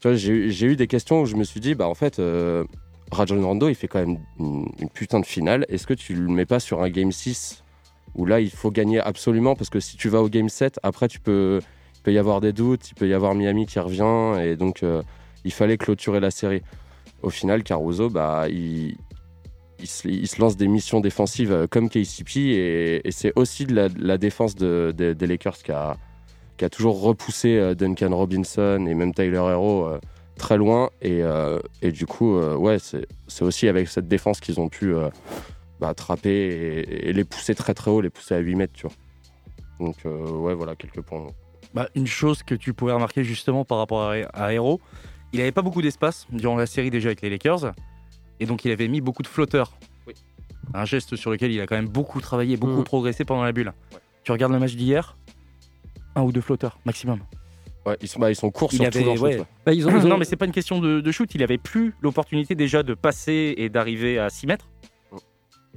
[0.00, 1.94] tu vois, j'ai eu- j'ai eu des questions où je me suis dit, bah en
[1.94, 2.64] fait, euh,
[3.12, 5.66] Rajon Rondo, il fait quand même une, une putain de finale.
[5.68, 7.62] Est-ce que tu le mets pas sur un Game 6
[8.14, 9.54] où là, il faut gagner absolument?
[9.56, 11.60] Parce que si tu vas au Game 7, après, tu peux.
[12.00, 14.82] Il peut y avoir des doutes, il peut y avoir Miami qui revient, et donc
[14.82, 15.02] euh,
[15.44, 16.62] il fallait clôturer la série.
[17.22, 18.96] Au final, Caruso, bah, il,
[19.84, 24.54] se, lance des missions défensives euh, comme KCP et, et c'est aussi de la, défense
[24.54, 25.98] de- de- des Lakers qui a,
[26.72, 29.90] toujours repoussé euh, Duncan Robinson et même Tyler Hero
[30.38, 30.88] très loin.
[31.02, 31.22] Et,
[31.92, 34.94] du coup, ouais, c'est aussi avec cette défense qu'ils ont pu
[35.80, 36.30] bah, attraper
[36.88, 38.96] et, les pousser très très haut, les pousser à 8 mètres, tu vois.
[39.80, 41.26] Donc, ouais, voilà, quelques points.
[41.74, 44.80] Bah, une chose que tu pouvais remarquer justement par rapport à, Hero,
[45.32, 47.72] il n'avait pas beaucoup d'espace durant la série déjà avec les Lakers,
[48.40, 49.72] et donc il avait mis beaucoup de flotteurs.
[50.74, 52.84] Un geste sur lequel il a quand même beaucoup travaillé, beaucoup Mhm.
[52.84, 53.72] progressé pendant la bulle.
[54.24, 55.16] Tu regardes le match d'hier,
[56.16, 57.20] un ou deux flotteurs maximum.
[57.86, 59.40] Ouais, ils sont, bah, ils sont courts Il sur avait- tout leur ouais.
[59.64, 61.34] Bah, ils ont- ils ont- Non, mais c'est pas une question de, de shoot.
[61.34, 64.68] Il avait plus l'opportunité déjà de passer et d'arriver à 6 mètres.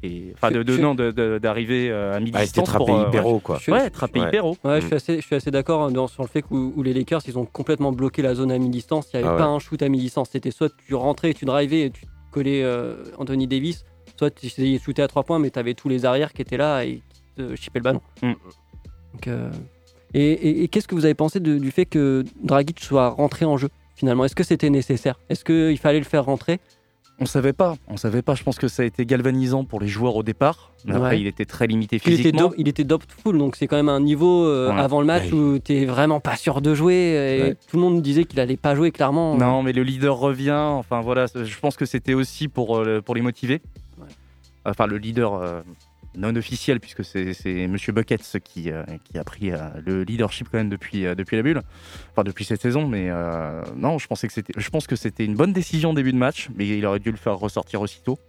[0.02, 2.46] Et, enfin, de, de- non, d'arriver euh, à Ah, mi-distance.
[2.48, 3.32] c'était trappé pour, euh, hyper ouais.
[3.34, 3.60] haut, quoi.
[3.70, 4.28] Ouais, trappé Ouais.
[4.28, 4.58] hyper haut.
[4.64, 6.84] Ouais, je suis assez, je suis assez d'accord hein, sur le fait que où, où
[6.84, 9.10] les Lakers, ils ont complètement bloqué la zone à mi-distance.
[9.14, 9.56] Il n'y avait Ah pas ouais.
[9.56, 10.30] un shoot à mi-distance.
[10.32, 13.86] C'était soit tu rentrais, tu drivais et tu collais euh, Anthony Davis,
[14.18, 16.42] soit tu essayais de shooter à trois points, mais tu avais tous les arrières qui
[16.42, 18.02] étaient là et qui te chippaient le ballon.
[18.22, 18.34] Mm.
[19.14, 19.52] Donc, euh,
[20.16, 23.46] Et, et- et qu'est-ce que vous avez pensé de- du fait que Dragic soit rentré
[23.46, 24.26] en jeu finalement?
[24.26, 25.20] Est-ce que c'était nécessaire?
[25.30, 26.60] Est-ce qu'il fallait le faire rentrer?
[27.24, 27.76] On savait pas.
[27.88, 28.36] On savait pas.
[28.36, 30.72] Je pense que ça a été galvanisant pour les joueurs au départ.
[30.86, 32.52] Mais après, il était très limité il était, physiquement.
[32.58, 34.80] il était doubtful, donc c'est quand même un niveau euh, Ouais.
[34.80, 35.34] avant le match Ouais.
[35.34, 37.48] où tu vraiment pas sûr de jouer.
[37.48, 39.38] Et tout le monde disait qu'il allait pas jouer clairement.
[39.38, 40.52] Non, mais le leader revient.
[40.52, 43.62] Enfin voilà, je pense que c'était aussi pour, euh, pour les motiver.
[44.66, 45.62] Enfin, le leader euh,
[46.18, 50.58] non officiel, puisque c'est Monsieur Buckets qui, euh, qui a pris euh, le leadership quand
[50.58, 51.62] même depuis, euh, depuis la bulle.
[52.12, 52.88] Enfin, depuis cette saison.
[52.88, 55.94] Mais euh, non, je, pensais que c'était- je pense que c'était une bonne décision au
[55.94, 58.20] début de match, mais il aurait dû le faire ressortir aussitôt.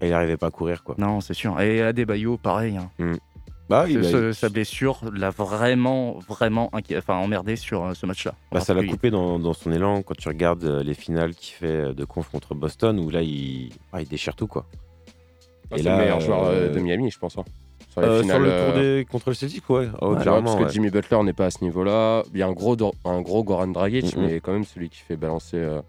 [0.00, 0.94] Et il n'arrivait pas à courir, quoi.
[0.98, 1.60] Non, c'est sûr.
[1.60, 2.76] Et Adebayo, pareil.
[2.76, 2.90] hein.
[3.68, 7.94] Bah, oui, Ce- bah, ce- sa blessure l'a vraiment, vraiment inqui- enfin, emmerdé sur euh,
[7.94, 8.34] ce match-là.
[8.50, 11.92] Bah, ça l'a coupé dans, dans son élan quand tu regardes les finales qu'il fait
[11.94, 14.64] de conf contre Boston où là il, ah, il déchire tout quoi.
[15.76, 17.36] C'est le meilleur joueur euh, de Miami, je pense.
[17.38, 17.44] hein.
[17.90, 19.88] Sur, les euh, finales, sur le euh, tour des contre le Celtic, ouais.
[20.00, 20.70] Oh, Ouais, clairement, parce que ouais.
[20.72, 22.22] Jimmy Butler n'est pas à ce niveau-là.
[22.32, 25.16] Il y a un gros, un gros Goran Dragic, mais quand même celui qui fait
[25.16, 25.80] balancer euh,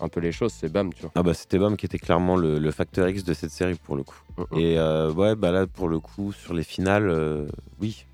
[0.00, 1.12] un peu les choses, c'est Bam, tu vois.
[1.14, 3.94] Ah bah c'était Bam qui était clairement le, le facteur X de cette série pour
[3.96, 4.20] le coup.
[4.56, 7.46] Et euh, ouais bah là pour le coup sur les finales, euh,
[7.80, 8.04] oui,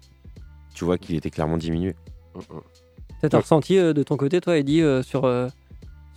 [0.75, 1.95] tu vois qu'il était clairement diminué.
[2.35, 2.43] Mhm.
[3.21, 5.49] Peut-être un ressenti euh, de ton côté, toi, Eddie, euh, sur, euh,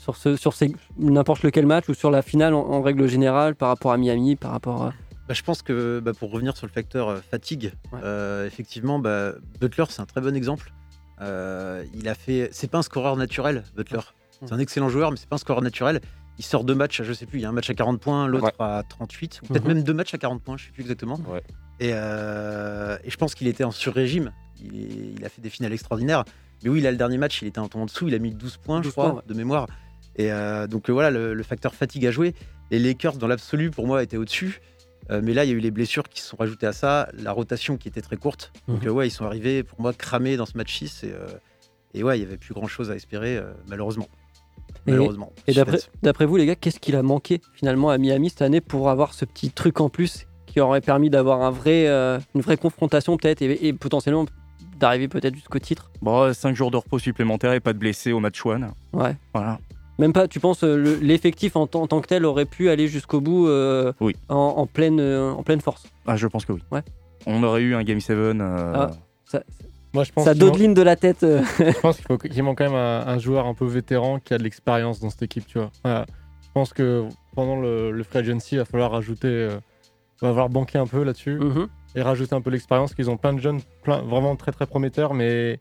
[0.01, 3.53] sur, ce, sur ces- n'importe lequel match ou sur la finale en, en règle générale
[3.55, 4.93] par rapport à Miami, par rapport à...
[5.27, 7.99] Bah, je pense que bah, pour revenir sur le facteur euh, fatigue, Ouais.
[8.03, 10.73] euh, effectivement, bah, Butler c'est un très bon exemple.
[11.21, 13.99] Euh, il a fait, c'est pas un scoreur naturel, Butler.
[14.43, 16.01] C'est un excellent joueur, mais c'est pas un scoreur naturel.
[16.39, 18.25] Il sort deux matchs, je sais plus, il y a un match à 40 points,
[18.27, 18.53] l'autre Ouais.
[18.57, 19.73] à 38, ou peut-être Mhm.
[19.75, 21.19] même deux matchs à 40 points, je sais plus exactement.
[21.27, 21.43] Ouais.
[21.79, 24.31] Et, euh, et je pense qu'il était en sur-régime.
[24.63, 26.23] Il, a fait des finales extraordinaires.
[26.63, 28.31] Mais oui, là, le dernier match, il était un temps en dessous, il a mis
[28.31, 29.23] 12 points, 12 je crois, points, ouais.
[29.27, 29.67] de mémoire.
[30.17, 32.33] Et euh, donc euh, voilà, le, le facteur fatigue a joué.
[32.69, 34.61] Les Lakers, dans l'absolu, pour moi, étaient au-dessus.
[35.09, 37.09] Euh, mais là, il y a eu les blessures qui se sont rajoutées à ça,
[37.17, 38.51] la rotation qui était très courte.
[38.67, 38.87] Donc Mhm.
[38.89, 41.03] euh, ouais, ils sont arrivés, pour moi, cramés dans ce match 6.
[41.03, 41.27] Et, euh,
[41.93, 44.07] et ouais, il n'y avait plus grand-chose à espérer, euh, malheureusement.
[44.87, 45.33] Et- Malheureusement.
[45.47, 45.53] Et
[46.01, 49.13] d'après, vous, les gars, qu'est-ce qu'il a manqué finalement à Miami cette année pour avoir
[49.13, 53.15] ce petit truc en plus qui aurait permis d'avoir un vrai, euh, une vraie confrontation
[53.17, 54.25] peut-être et, et potentiellement
[54.79, 55.91] d'arriver peut-être jusqu'au titre?
[56.01, 58.71] Bon, 5 jours de repos supplémentaires et pas de blessés au match one.
[58.93, 59.15] Ouais.
[59.33, 59.59] Voilà.
[60.01, 62.69] Même pas, tu penses, euh, le- l'effectif en, tant- en tant que tel aurait pu
[62.71, 64.15] aller jusqu'au bout euh, Oui.
[64.29, 65.83] en, en pleine, euh, en pleine force?
[66.07, 66.61] Ah, je pense que oui.
[66.71, 66.81] Ouais.
[67.27, 68.17] On aurait eu un Game 7.
[68.17, 68.33] euh,
[68.75, 68.91] Ah.
[69.25, 69.43] Ça,
[69.93, 71.21] Moi, je pense ça qu'il manque- dodeline de la tête.
[71.21, 71.43] euh.
[71.59, 74.33] je pense qu'il faut qu'il manque quand même un, un joueur un peu vétéran qui
[74.33, 75.69] a de l'expérience dans cette équipe, tu vois.
[75.83, 76.07] Voilà.
[76.41, 79.49] Je pense que pendant le, le free agency, il va falloir rajouter, euh,
[80.21, 81.67] il va falloir banquer un peu là-dessus Mhm.
[81.95, 82.95] et rajouter un peu l'expérience.
[82.95, 85.59] Qu'ils ont plein de jeunes, plein, vraiment très très prometteurs, mais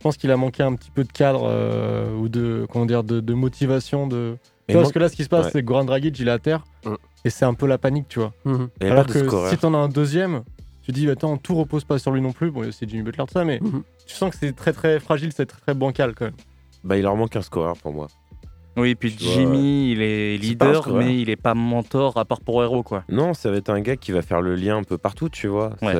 [0.00, 3.04] je pense qu'il a manqué un petit peu de cadre euh, ou de comment dire
[3.04, 4.38] de, de motivation de.
[4.66, 5.50] Tu vois, parce que là, ce qui se passe, Ouais.
[5.52, 6.94] c'est que Goran Dragic, il est à terre Mm.
[7.26, 8.32] et c'est un peu la panique, tu vois.
[8.46, 8.68] Mhm.
[8.80, 9.50] Avait Alors que scoreur.
[9.50, 10.42] si t'en as un deuxième,
[10.82, 12.50] tu dis attends, tout repose pas sur lui non plus.
[12.50, 13.82] Bon, aussi Jimmy Butler de ça, mais Mhm.
[14.06, 16.34] tu sens que c'est très très fragile, c'est très très bancal quand même.
[16.82, 18.06] Bah il leur manque un scoreur pour moi.
[18.80, 22.40] Oui, puis Tu vois, Jimmy, il est leader, mais il est pas mentor à part
[22.40, 23.04] pour héros, quoi.
[23.08, 25.46] Non, ça va être un gars qui va faire le lien un peu partout, tu
[25.48, 25.70] vois.
[25.82, 25.94] Ouais.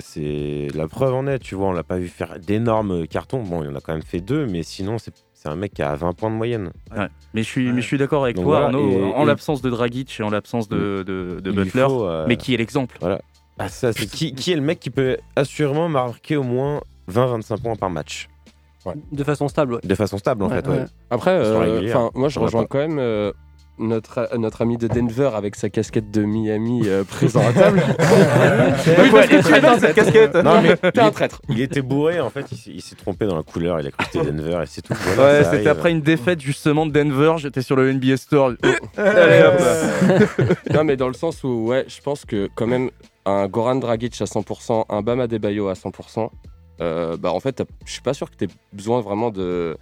[0.00, 1.68] C'est la preuve en est, tu vois.
[1.68, 3.42] On l'a pas vu faire d'énormes cartons.
[3.42, 5.82] Bon, il en a quand même fait deux, mais sinon c'est c'est un mec qui
[5.82, 6.70] a 20 points de moyenne.
[6.96, 7.08] Ouais.
[7.34, 7.72] Mais je suis, Ouais.
[7.72, 10.20] mais je suis d'accord avec Donc toi, voilà, Arnaud, et- en et- l'absence de Dragic
[10.20, 12.96] et en l'absence de, de, de Butler, faut, euh, mais qui est l'exemple?
[13.58, 16.80] Ah, ça, c'est qui, qui est le mec qui peut assurément marquer au moins
[17.10, 18.28] 20-25 points par match
[19.12, 19.80] De façon stable, ouais.
[19.84, 20.78] De façon stable, en Ouais, fait, ouais.
[20.78, 20.84] ouais.
[21.10, 23.32] Après, euh, enfin, moi je rejoins quand même euh,
[23.78, 27.82] notre, notre ami de Denver avec sa casquette de Miami euh, présent à table.
[28.98, 30.34] Oui, parce que tu dans cette casquette.
[30.36, 31.40] Non, mais T'es il, un traître.
[31.48, 33.90] il était bourré, en fait, il, s'est- il s'est trompé dans la couleur, il a
[33.90, 34.94] cru que c'était Denver et c'est tout.
[35.14, 37.34] Voilà, Ouais, c'était après une défaite justement de Denver.
[37.38, 38.52] J'étais sur le NBA Store.
[38.96, 40.28] Allez hop.
[40.74, 42.90] non, mais dans le sens où, ouais, je pense que quand même,
[43.24, 46.28] un Goran Dragic à 100%, un Bam Adebayo à 100%,
[46.82, 49.76] euh, bah en fait, je suis pas sûr que tu aies besoin vraiment de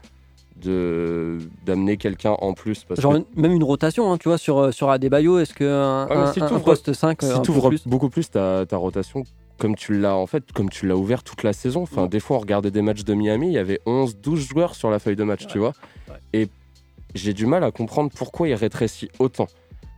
[1.65, 2.85] d'amener quelqu'un en plus.
[2.85, 5.65] Parce Genre que, même une rotation, hein, tu vois, sur, euh, sur Adebayo, est-ce que
[5.65, 8.11] un, Ouais, mais un- si un t'ouvres- poste 5 si un tu ouvres plus beaucoup
[8.11, 9.25] plus ta, ta rotation,
[9.59, 11.83] comme tu l'as en fait, comme tu l'as ouvert toute la saison.
[11.83, 14.75] Enfin, des fois, on regardait des matchs de Miami, il y avait 11, 12 joueurs
[14.75, 15.73] sur la feuille de match, tu vois.
[16.33, 16.49] Et
[17.15, 19.47] j'ai du mal à comprendre pourquoi il rétrécit autant.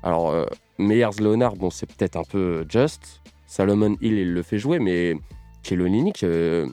[0.03, 0.47] Alors, euh,
[0.79, 3.21] Meyers Leonard, bon, c'est peut-être un peu just.
[3.47, 5.15] Salomon Hill, il le fait jouer, mais
[5.62, 6.67] Kelo Olynyk, euh,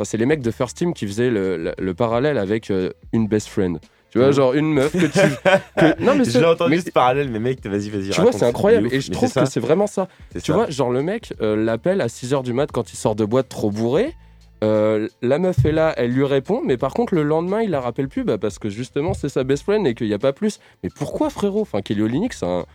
[0.00, 2.90] enfin, c'est les mecs de First Team qui faisaient le, le- le parallèle avec euh,
[3.12, 3.78] une best friend.
[4.10, 5.10] Tu vois, genre une meuf que tu.
[5.76, 8.10] que- Non, mais Je l'ai entendu mais- ce parallèle, mais mec, vas-y, vas-y.
[8.10, 8.88] tu vois, c'est incroyable.
[8.92, 10.08] Et je trouve que c'est vraiment ça.
[10.32, 10.56] C'est Tu ça.
[10.56, 13.48] vois, genre le mec euh, l'appelle à 6h du mat quand il sort de boîte
[13.48, 14.14] trop bourré.
[14.62, 17.80] Euh, la meuf est là, elle lui répond, mais par contre le lendemain il la
[17.80, 20.34] rappelle plus bah, parce que justement c'est sa best friend et qu'il n'y a pas
[20.34, 20.60] plus.
[20.82, 21.62] Mais pourquoi frérot?
[21.62, 22.66] Enfin Kelly Olynyk, c'est un-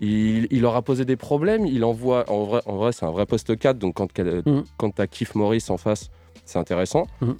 [0.00, 3.10] il, il leur a posé des problèmes, il envoie, en vrai, en vrai c'est un
[3.10, 4.64] vrai poste 4, donc quand, Mhm.
[4.78, 6.10] quand t'as Keith Morris en face,
[6.50, 7.06] c'est intéressant.
[7.20, 7.36] Mhm.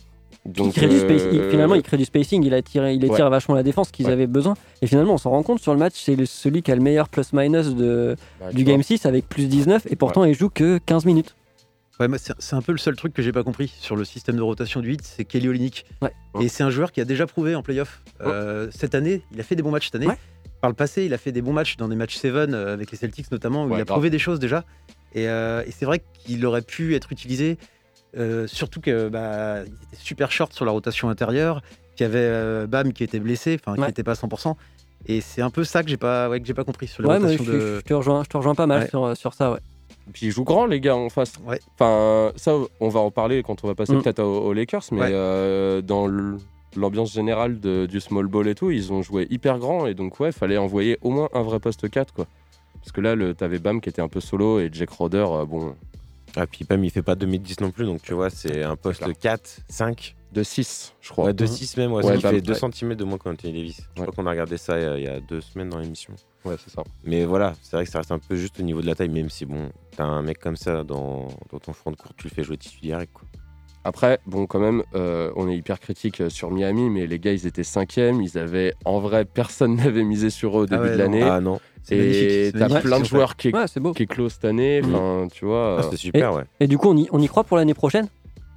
[0.46, 3.05] Donc, il crée du space- il- euh, finalement, il crée du spacing, il attire, il
[3.05, 3.31] attire Ouais.
[3.31, 4.12] vachement la défense qu'ils Ouais.
[4.12, 4.55] avaient besoin.
[4.81, 6.81] Et finalement, on s'en rend compte sur le match, c'est le- celui qui a le
[6.81, 8.73] meilleur plus-minus de, bah, du vois.
[8.73, 11.35] Game 6 avec plus 19, et pourtant il joue que 15 minutes.
[11.99, 12.07] Ouais,
[12.38, 14.81] c'est un peu le seul truc que j'ai pas compris sur le système de rotation
[14.81, 15.85] du 8, c'est Kelly Olynyk.
[16.01, 16.12] Ouais.
[16.40, 18.03] Et c'est un joueur qui a déjà prouvé en playoff.
[18.23, 20.07] Euh, cette année, il a fait des bons matchs cette année.
[20.07, 20.16] Ouais.
[20.62, 22.90] Par le passé, il a fait des bons matchs dans des matchs 7 euh, avec
[22.90, 23.96] les Celtics notamment, où Ouais, il a grave.
[23.96, 24.64] prouvé des choses déjà.
[25.14, 27.59] Et, euh, et c'est vrai qu'il aurait pu être utilisé,
[28.16, 31.62] euh, surtout que bah, il était super short sur la rotation intérieure,
[31.96, 33.87] qu'il y avait euh, Bam qui était blessé, enfin qui Ouais.
[33.88, 34.55] n'était pas à 100%.
[35.07, 37.18] Et c'est un peu ça que j'ai pas, ouais, que j'ai pas compris sur Ouais,
[37.18, 37.77] mais je, rotations de.
[37.77, 38.88] je te rejoins, je te rejoins pas mal Ouais.
[38.88, 39.61] sur, sur ça, ouais.
[40.12, 41.35] Puis ils jouent grand, les gars, en face.
[41.46, 41.61] Ouais.
[41.75, 44.03] Enfin, ça, on va en parler quand on va passer Mm.
[44.03, 45.09] peut-être aux, aux Lakers, mais Ouais.
[45.12, 46.07] euh, dans
[46.77, 50.20] l'ambiance générale de- du small ball et tout, ils ont joué hyper grand et donc,
[50.20, 52.27] ouais, fallait envoyer au moins un vrai poste 4, quoi.
[52.81, 55.44] Parce que là, le- t'avais Bam qui était un peu solo et Jack Roder, euh,
[55.44, 55.75] bon,
[56.37, 59.03] Ah, puis Pam, il fait pas 2010 non plus, donc tu vois, c'est un poste
[59.03, 59.16] clair.
[59.19, 60.16] 4, 5.
[60.33, 61.25] de 6, je crois.
[61.25, 62.71] Ouais, de 6 même, ouais, Ouais, il fait 2 ouais.
[62.73, 63.79] cm de moins qu'Anthony Davis.
[63.97, 64.07] Je Ouais.
[64.07, 66.14] crois qu'on a regardé ça euh, il y a deux semaines dans l'émission.
[66.45, 66.85] Ouais, c'est ça.
[67.03, 69.09] Mais voilà, c'est vrai que ça reste un peu juste au niveau de la taille,
[69.09, 72.29] même si bon, t'as un mec comme ça dans, dans ton front de court, tu
[72.29, 73.05] le fais jouer titulaire.
[73.12, 73.25] Quoi.
[73.85, 77.33] Après, bon, quand même, euh, on est hyper critique euh, sur Miami, mais les gars,
[77.33, 78.21] ils étaient cinquièmes.
[78.21, 81.23] Ils avaient, en vrai, personne n'avait misé sur eux au Ah début ouais, de l'année.
[81.23, 84.45] Ah non, C'est Et c'est t'as plein de joueurs qui, Ouais, c'est qui closent cette
[84.45, 84.83] année.
[84.83, 84.95] Mm.
[84.95, 85.77] Enfin, tu vois.
[85.79, 86.45] Ah, euh, c'était super, ouais.
[86.61, 88.09] Et du coup, on y, on y croit pour l'année prochaine?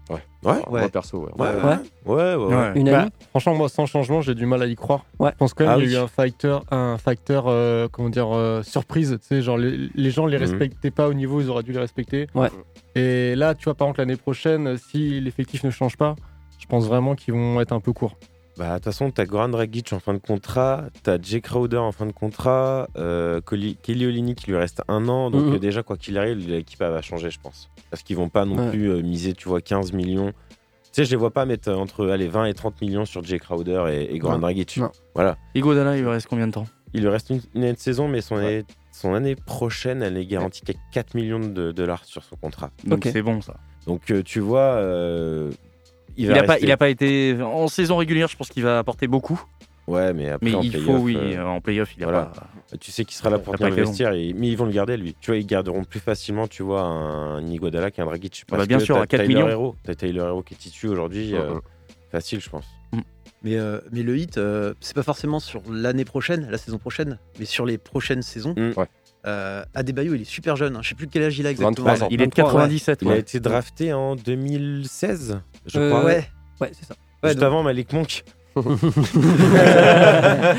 [0.10, 0.16] Ouais.
[0.16, 0.90] Ouais, Moi, ouais.
[0.90, 1.32] perso, ouais.
[1.38, 1.78] Ouais, ouais, ouais.
[2.06, 2.56] ouais, ouais.
[2.56, 2.72] Ouais.
[2.76, 5.06] Une Bah, année franchement, moi, sans changement, j'ai du mal à y croire.
[5.20, 5.32] Ouais.
[5.32, 8.10] Je pense quand même Ah qu'il y a eu un facteur, un facteur euh, comment
[8.10, 9.18] dire, euh, surprise.
[9.22, 10.44] Tu sais, genre, les, les gens les Mhm.
[10.44, 12.28] respectaient pas au niveau où ils auraient dû les respecter.
[12.36, 12.50] Ouais.
[12.96, 16.16] Et là, tu vois, par exemple, l'année prochaine, si l'effectif ne change pas,
[16.60, 18.18] je pense vraiment qu'ils vont être un peu courts.
[18.58, 21.92] Bah, de toute façon, t'as Goran Dragic en fin de contrat, t'as Jay Crowder en
[21.92, 25.32] fin de contrat, euh, Kelly Olynyk, il lui reste un an.
[25.32, 25.54] Donc, Mhm.
[25.56, 27.70] euh, déjà, quoi qu'il arrive, l'équipe va changer, je pense.
[27.90, 28.70] Parce qu'ils vont pas non Ouais.
[28.70, 30.32] plus euh, miser, tu vois, 15 millions.
[30.32, 33.24] Tu sais, je les vois pas mettre euh, entre allez, 20 et 30 millions sur
[33.24, 34.40] Jay Crowder et, et Goran Non.
[34.42, 34.78] Dragic.
[34.78, 34.92] Non.
[35.16, 35.36] Voilà.
[35.56, 36.68] Iguodala, il lui reste combien de temps?
[36.94, 40.16] Il lui reste une, une année de saison, mais son, année, son année prochaine, elle
[40.16, 42.70] est garantie qu'à 4 millions de dollars sur son contrat.
[42.84, 43.56] Donc c'est bon ça.
[43.88, 45.50] Donc, euh, tu vois, euh,
[46.18, 48.28] il n'a pas, il a pas été en saison régulière.
[48.28, 49.42] Je pense qu'il va apporter beaucoup.
[49.86, 52.26] Ouais, mais après, Mais en il faut, oui, euh, en playoff, il a voilà.
[52.28, 52.48] pas.
[52.80, 54.32] Tu sais qu'il sera là pour bien investir, et...
[54.34, 55.14] mais ils vont le garder lui.
[55.20, 58.46] Tu vois, ils garderont plus facilement, tu vois, un Iguodala qu'un Dragic.
[58.48, 59.50] Parce bah, bien que sûr, à 4 Tyler millions.
[59.50, 59.76] Hero.
[59.84, 61.62] T'as Tyler Hero qui est titu aujourd'hui, euh, Mhm.
[62.12, 62.66] facile, je pense.
[63.44, 67.20] Mais, euh, mais le hit, euh, c'est pas forcément sur l'année prochaine, la saison prochaine,
[67.40, 68.54] mais sur les prochaines saisons.
[68.56, 68.72] Mm.
[68.78, 68.86] Ouais.
[69.26, 70.76] Euh, Adebayo, il est super jeune.
[70.76, 70.80] hein.
[70.84, 71.88] Je sais plus quel âge il a exactement.
[71.92, 72.10] 23 ans.
[72.12, 72.52] Il est de 23, ouais.
[72.60, 73.00] 97.
[73.04, 76.04] Il a été drafté en 2016, je Euh, crois.
[76.06, 76.28] Ouais.
[76.62, 76.94] Ouais, c'est ça.
[77.24, 78.24] Ouais, Juste donc- avant Malik Monk.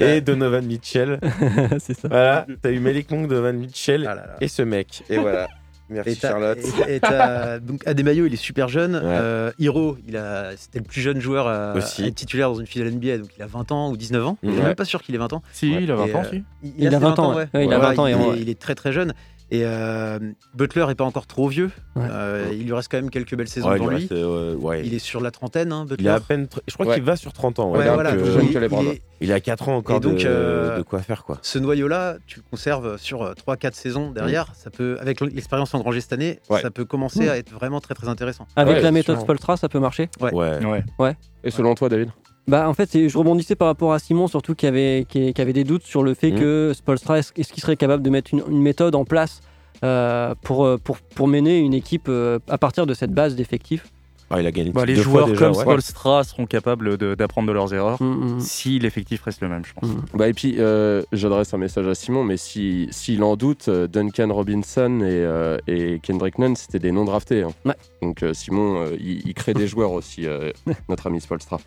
[0.00, 1.18] et Donovan Mitchell.
[1.78, 2.08] c'est ça.
[2.08, 4.36] Voilà, t'as eu Malik Monk, Donovan Mitchell Ah là là.
[4.40, 5.02] et ce mec.
[5.08, 5.48] Et voilà.
[5.90, 6.58] Merci Et Charlotte.
[6.88, 7.00] et- et
[7.60, 9.00] donc Adebayo, il est super jeune.
[9.02, 12.04] Euh, Hiro, il a, c'était le plus jeune joueur à, Aussi.
[12.04, 14.36] à être titulaire dans une finale NBA, donc il a 20 ans ou 19 ans.
[14.42, 14.64] Je suis Ouais.
[14.64, 15.42] même pas sûr qu'il ait 20 ans.
[15.52, 16.44] Si, il a 20 Et, ans, euh, si.
[16.78, 17.48] Il a ses 20 ans, ouais.
[17.54, 19.14] Ouais, il a 20 ans, et il est très très jeune.
[19.50, 20.18] Et euh,
[20.54, 21.70] Butler est pas encore trop vieux.
[21.96, 22.02] Ouais.
[22.10, 24.82] Euh, il lui reste quand même quelques belles saisons Ouais, devant lui euh, ouais.
[24.84, 26.04] Il est sur la trentaine, hein, Butler.
[26.04, 26.44] Il a à peine.
[26.44, 26.94] tr- Je crois Ouais.
[26.96, 27.72] qu'il va sur 30 ans.
[27.74, 28.12] Il est un voilà.
[28.12, 28.86] peu donc jeune il- que les il Browns.
[28.88, 31.38] est- Il a 4 ans encore Et donc, de, euh, de quoi faire, quoi.
[31.42, 34.52] ce noyau-là, tu le conserves sur 3-4 saisons derrière.
[34.54, 36.60] Ça peut, avec l'expérience engrangée cette année, Ouais.
[36.60, 38.46] ça peut commencer à être vraiment très très intéressant.
[38.54, 39.18] Avec Ouais, la méthode.
[39.18, 40.08] Spolstra, ça peut marcher?
[40.20, 40.32] Ouais.
[40.34, 40.84] Ouais.
[40.98, 41.16] Ouais.
[41.42, 42.10] Et selon toi, David?
[42.48, 45.52] Bah en fait, je rebondissais par rapport à Simon, surtout qui avait, qui, qui avait
[45.52, 46.38] des doutes sur le fait Mhm.
[46.38, 49.40] que Spolstra, est-ce qu'il serait capable de mettre une, une méthode en place
[49.84, 53.86] euh, pour, euh, pour, pour mener une équipe euh, à partir de cette base d'effectifs?
[54.30, 55.62] Ah, il a gagné Bah, les deux fois joueurs déjà, comme ouais.
[55.62, 58.40] Spolstra seront capables d'apprendre de leurs erreurs Mm, mm.
[58.40, 59.88] si l'effectif reste le même, je pense.
[60.14, 64.28] Bah, et puis, euh, j'adresse un message à Simon, mais si- s'il en doute, Duncan
[64.30, 67.42] Robinson et, euh, et Kendrick Nunn, c'était des non draftés.
[67.42, 67.52] hein.
[67.64, 67.76] Ouais.
[68.02, 70.50] Donc, euh, Simon, euh, il, il crée des joueurs aussi, euh,
[70.90, 71.58] notre ami Spolstra.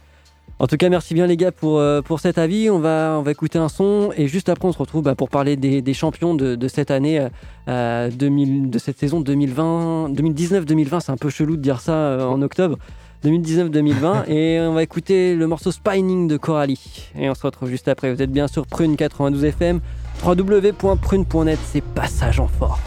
[0.59, 2.69] En tout cas, merci bien les gars pour, euh, pour cet avis.
[2.69, 5.29] On va, on va écouter un son et juste après, on se retrouve bah, pour
[5.29, 7.29] parler des, des champions de, de cette année, euh,
[7.67, 10.99] euh, 2000 de cette saison 2020, 2019-2020.
[10.99, 12.77] C'est un peu chelou de dire ça euh, en octobre.
[13.23, 17.87] 2019-2020 et on va écouter le morceau Spining de Coralie et on se retrouve juste
[17.87, 18.13] après.
[18.13, 19.79] Vous êtes bien sur Prune 92 FM,
[20.25, 22.81] www.prune.net, c'est passage en force.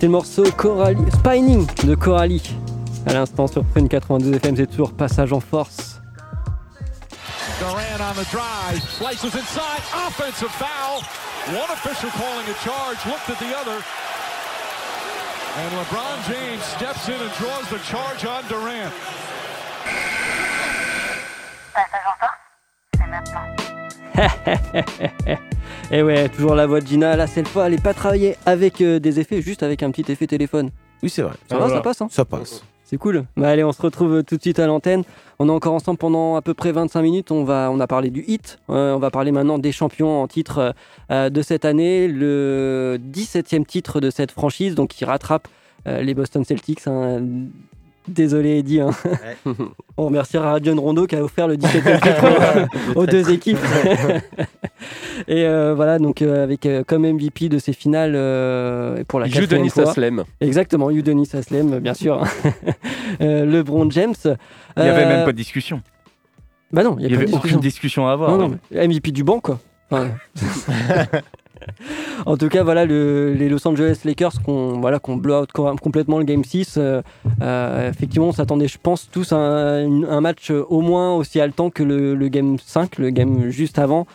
[0.00, 2.56] C'était le morceau Coralie, Spining de Coralie.
[3.04, 6.00] À l'instant sur Prune 92 FM, c'est toujours passage en force.
[7.58, 11.02] Durant on the drive, slices inside, offensive foul.
[11.48, 13.84] One official calling a charge, looked at the other.
[15.58, 18.94] And LeBron James steps in and draws the charge on Durant.
[25.92, 27.16] Et ouais, toujours la voix de Gina.
[27.16, 30.10] Là, cette fois, elle n'est pas travaillée avec euh, des effets, juste avec un petit
[30.10, 30.70] effet téléphone.
[31.02, 31.34] Oui, c'est vrai.
[31.48, 32.62] Ça va, ça passe hein Ça passe.
[32.84, 33.24] C'est cool.
[33.36, 35.02] Bah allez, on se retrouve euh, tout de suite à l'antenne.
[35.38, 37.30] On est encore ensemble pendant à peu près 25 minutes.
[37.32, 38.58] On, va, on a parlé du hit.
[38.68, 40.74] Euh, on va parler maintenant des champions en titre
[41.10, 42.06] euh, de cette année.
[42.08, 45.48] Le 17e titre de cette franchise, donc qui rattrape
[45.86, 46.86] euh, les Boston Celtics.
[46.86, 47.20] hein.
[48.08, 48.80] Désolé Eddie.
[48.80, 48.90] hein.
[49.96, 53.58] on remerciera John Rondo qui a offert le 17e titre aux deux équipes.
[55.28, 59.26] Et euh, voilà, donc euh, avec euh, comme MVP de ces finales euh, pour la
[59.26, 59.90] quatrième Udonis fois.
[59.90, 60.24] Haslem.
[60.40, 62.22] Exactement, Udonis Haslem, bien sûr.
[63.20, 64.14] Euh, LeBron James.
[64.76, 65.82] Il n'y avait Euh, même pas de discussion.
[66.72, 67.60] Bah non, il n'y avait pas de aucune discussion.
[67.60, 68.30] discussion à avoir.
[68.30, 69.58] Non, non, mais MVP du banc, quoi.
[69.90, 70.12] Enfin,
[72.26, 75.52] en tout cas, voilà, le- les Los Angeles Lakers qui ont voilà, qu'on blow out
[75.52, 76.76] co- complètement le Game 6.
[76.76, 77.02] euh,
[77.42, 81.70] euh, effectivement, on s'attendait, je pense, tous à un, match euh, au moins aussi haletant
[81.70, 84.06] que le, Game 5, le game juste avant,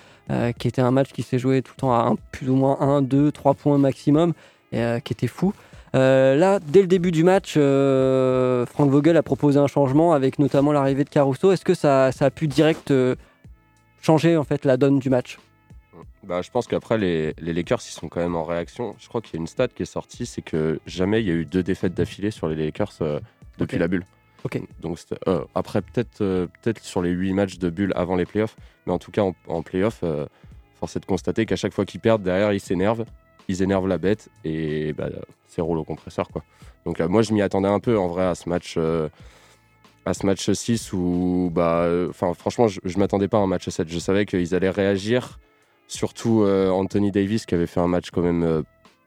[0.58, 3.02] qui était un match qui s'est joué tout le temps à plus ou moins 1,
[3.04, 4.34] 2, 3 points maximum,
[4.72, 5.54] et qui était fou.
[5.94, 11.04] Là, dès le début du match, Frank Vogel a proposé un changement avec notamment l'arrivée
[11.04, 11.52] de Caruso.
[11.52, 12.92] Est-ce que ça, ça a pu direct
[14.02, 15.38] changer en fait la donne du match?
[16.24, 18.96] Bah, je pense qu'après, les, les Lakers, ils sont quand même en réaction.
[19.00, 21.32] Je crois qu'il y a une stat qui est sortie, c'est que jamais il y
[21.32, 23.20] a eu deux défaites d'affilée sur les Lakers euh,
[23.58, 24.06] depuis la bulle.
[24.46, 24.62] Ok.
[24.80, 28.56] Donc, euh, après, peut-être euh, peut-être sur les huit matchs de bulle avant les playoffs,
[28.86, 30.28] mais en tout cas, en, en playoffs, euh,
[30.80, 33.06] force est de constater qu'à chaque fois qu'ils perdent, derrière, ils s'énervent,
[33.48, 35.10] ils énervent la bête, et bah,
[35.48, 36.28] c'est rouleau compresseur.
[36.28, 36.44] Quoi.
[36.86, 38.78] Donc, moi, je m'y attendais un peu, en vrai, à ce match.
[40.06, 43.68] à ce match 6 où, bah, enfin, franchement, je, je m'attendais pas à un match
[43.68, 43.90] 7.
[43.90, 45.40] Je savais qu'ils allaient réagir.
[45.88, 48.62] Surtout euh, Anthony Davis qui avait fait un match quand même euh,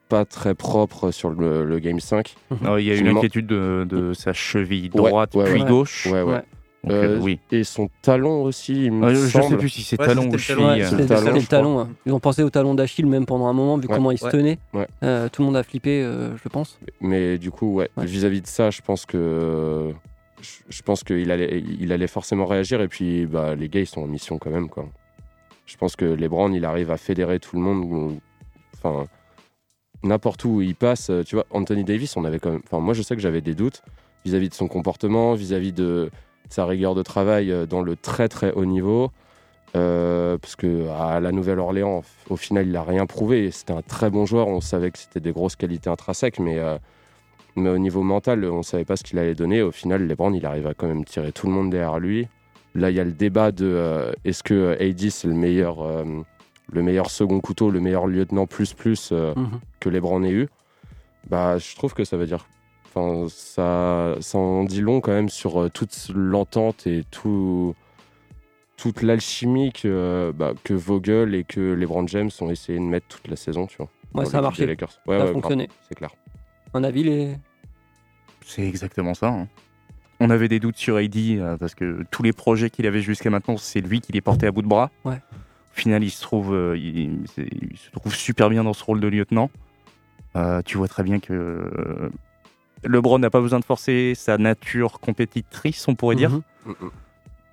[0.08, 2.34] pas très propre sur le, le game 5.
[2.62, 5.62] Non, il y a eu Je me- l'inquiétude de, de sa cheville droite ouais, puis
[5.62, 5.68] ouais.
[5.68, 6.06] gauche.
[6.06, 6.32] Ouais, ouais.
[6.34, 6.42] Ouais.
[6.84, 7.40] Donc, euh, oui.
[7.50, 9.58] Et son talon aussi, il me Euh, je sais semble.
[9.58, 10.62] plus si c'est Ouais, talon ou le cheville.
[10.64, 11.88] talon, Ouais, c'est c'était le talon, hein.
[12.06, 13.94] Ils ont pensé au talon d'Achille même pendant un moment, vu Ouais.
[13.96, 14.58] comment il se tenait.
[14.72, 14.86] Ouais.
[15.02, 16.78] Euh, tout le monde a flippé, euh, je pense.
[17.00, 18.06] Mais du coup, ouais, Ouais.
[18.06, 19.90] vis-à-vis de ça, je pense que
[20.40, 22.80] je, je pense qu'il allait, il allait forcément réagir.
[22.80, 24.86] Et puis, bah, les gars, ils sont en mission quand même, quoi.
[25.68, 28.18] Je pense que LeBron, il arrive à fédérer tout le monde.
[28.74, 29.06] Enfin,
[30.02, 31.10] n'importe où il passe.
[31.10, 33.82] euh, Tu vois, Anthony Davis, on avait quand moi, je sais que j'avais des doutes
[34.24, 36.10] vis-à-vis de son comportement, vis-à-vis de
[36.48, 39.10] sa rigueur de travail euh, dans le très très haut niveau.
[39.76, 43.50] Euh, parce que à la Nouvelle-Orléans, au final, il n'a rien prouvé.
[43.50, 44.48] C'était un très bon joueur.
[44.48, 46.58] On savait que c'était des grosses qualités intrinsèques, mais,
[47.54, 49.60] mais au niveau mental, on ne savait pas ce qu'il allait donner.
[49.60, 52.28] Au final, LeBron, il arrive à quand même tirer tout le monde derrière lui.
[52.78, 56.04] Là, il y a le débat de euh, est-ce que AD c'est le meilleur, euh,
[56.72, 59.60] le meilleur second couteau, le meilleur lieutenant plus plus euh, Mhm.
[59.80, 60.48] que LeBron ait eu?
[61.28, 62.46] Bah, je trouve que ça veut dire.
[62.86, 67.74] Enfin, ça, ça en dit long quand même sur euh, toute l'entente et tout,
[68.76, 73.06] toute l'alchimie que, euh, bah, que Vogel et que LeBron James ont essayé de mettre
[73.08, 73.88] toute la saison, tu vois.
[74.14, 74.64] Ouais, ça a marché.
[74.66, 75.66] Ouais, ça a ouais, fonctionné.
[75.66, 76.10] grave, C'est clair.
[76.74, 77.34] Un avis, les.
[78.46, 79.28] C'est exactement ça.
[79.28, 79.48] hein.
[80.20, 83.30] On avait des doutes sur AD euh, parce que tous les projets qu'il avait jusqu'à
[83.30, 84.90] maintenant, c'est lui qui les portait à bout de bras.
[85.04, 85.14] Ouais.
[85.14, 89.06] Au final, il se trouve, euh, il, se trouve super bien dans ce rôle de
[89.06, 89.50] lieutenant.
[90.36, 92.10] Euh, tu vois très bien que
[92.84, 96.30] LeBron n'a pas besoin de forcer sa nature compétitrice, on pourrait dire.
[96.30, 96.42] Mhm.
[96.66, 96.90] Mm, mm.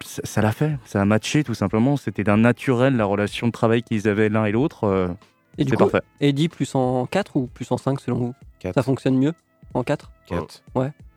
[0.04, 1.98] Ça ça l'a fait, ça a matché tout simplement.
[1.98, 5.16] C'était d'un naturel la relation de travail qu'ils avaient l'un et l'autre.
[5.58, 6.06] Et du c'est coup, parfait.
[6.20, 8.36] Eddie plus en 4 ou plus en 5 selon vous?
[8.60, 8.76] Quatre.
[8.76, 9.34] Ça fonctionne mieux?
[9.76, 10.64] En 4 Quatre.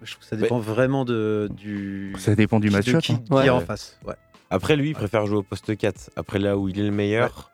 [0.02, 2.14] Je trouve que ça dépend vraiment de, du.
[2.18, 3.00] Ça dépend du match-up.
[3.02, 3.22] qui, hein.
[3.24, 3.46] qui Ouais.
[3.46, 3.98] est en face.
[4.06, 4.14] Ouais.
[4.50, 6.11] Après, lui, il préfère jouer au poste 4.
[6.16, 7.50] Après, là où il est le meilleur,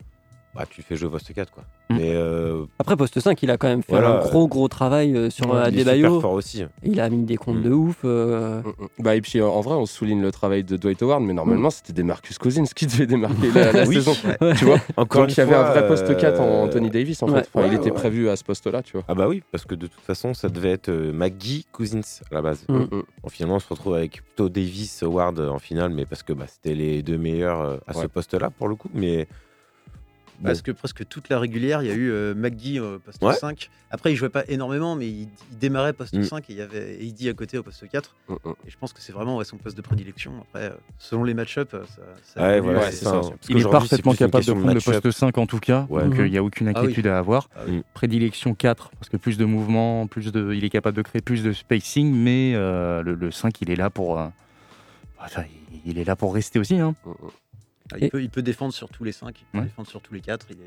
[0.54, 1.64] bah, tu fais jouer au poste 4, quoi.
[1.90, 1.96] Mm.
[1.96, 4.20] Mais euh, Après, poste 5, il a quand même fait Voilà.
[4.20, 6.20] un gros gros travail euh, sur il euh, est super Adebayo.
[6.20, 6.64] fort aussi.
[6.82, 7.62] Il a mis des comptes Mm.
[7.62, 7.96] de ouf.
[8.04, 9.02] euh, Mm.
[9.02, 11.92] Bah, et puis en vrai, on souligne le travail de Dwight Howard, mais normalement, c'était
[11.92, 13.94] des Marcus Cousins qui devaient démarquer la, la Oui.
[13.96, 14.12] saison.
[14.40, 14.54] Ouais.
[14.54, 17.28] Tu vois Encore Donc il y avait un vrai poste 4 en Anthony Davis en
[17.28, 17.42] ouais.
[17.42, 17.48] fait.
[17.52, 17.96] Enfin, il Ouais, était ouais.
[17.96, 19.04] prévu à ce poste-là, tu vois.
[19.08, 22.00] Ah bah oui, parce que de toute façon, ça devait être McGee Cousins
[22.30, 22.64] à la base.
[22.68, 22.88] Bon,
[23.28, 26.74] finalement, on se retrouve avec plutôt Davis, Howard en finale, mais parce que bah, c'était
[26.74, 28.88] les deux meilleurs à ce poste-là pour le coup.
[28.94, 29.26] Mais
[30.38, 30.44] bon.
[30.46, 33.34] Parce que presque toute la régulière, il y a eu euh, McGee au poste Ouais.
[33.34, 33.70] 5.
[33.90, 36.24] Après, il jouait pas énormément, mais il, il démarrait poste Mm.
[36.24, 38.14] 5 et il y avait Eddie à côté au poste 4.
[38.28, 38.36] Mm, mm.
[38.66, 40.32] Et je pense que c'est vraiment ouais, son poste de prédilection.
[40.42, 42.02] Après, euh, selon les match-ups, euh, ça,
[42.34, 45.46] ça Ouais, voilà, c'est ça- Il est parfaitement capable de prendre le poste 5 en
[45.46, 46.02] tout cas, Ouais.
[46.04, 46.80] donc il n'y a aucune Ah oui.
[46.84, 47.48] inquiétude à avoir.
[47.56, 47.82] Ah oui.
[47.94, 51.42] Prédilection 4, parce que plus de mouvements, plus de, il est capable de créer plus
[51.42, 54.18] de spacing, mais euh, le, le 5, il est là pour...
[54.18, 54.26] euh,
[55.20, 56.76] enfin, il- il est là pour rester aussi.
[56.78, 56.94] Hein.
[57.92, 59.64] Ah, Et- il, peut, il peut défendre sur tous les 5, il peut Ouais.
[59.64, 60.46] défendre sur tous les 4.
[60.50, 60.60] Il est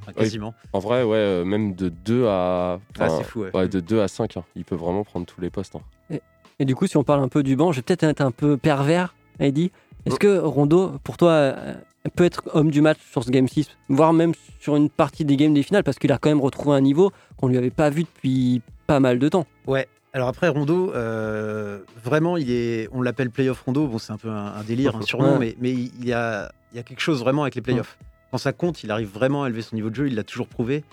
[0.00, 0.22] enfin, Oui.
[0.22, 0.54] quasiment.
[0.72, 2.78] En vrai, ouais, euh, même de 2 à.
[2.98, 3.40] Ah, c'est fou.
[3.42, 3.50] Ouais.
[3.56, 4.44] ouais, de 2 à 5, hein.
[4.54, 5.76] il peut vraiment prendre tous les postes.
[5.76, 6.18] hein.
[6.60, 8.30] Et du coup, si on parle un peu du banc, je vais peut-être être un
[8.32, 9.72] peu pervers, Eddie.
[10.04, 11.74] Est-ce que Rondo, pour toi, euh,
[12.14, 15.36] peut être homme du match sur ce Game 6, voire même sur une partie des
[15.36, 17.88] games des finales, parce qu'il a quand même retrouvé un niveau qu'on lui avait pas
[17.90, 19.46] vu depuis pas mal de temps?
[19.66, 19.88] Ouais.
[20.12, 23.86] Alors après Rondo, euh, vraiment, il est, on l'appelle playoff Rondo.
[23.86, 25.38] Bon, c'est un peu un, un délire, un surnom, Ouais.
[25.38, 27.98] mais, mais il il y a, il y a quelque chose vraiment avec les playoffs.
[28.30, 30.06] Quand ça compte, il arrive vraiment à élever son niveau de jeu.
[30.06, 30.84] Il l'a toujours prouvé.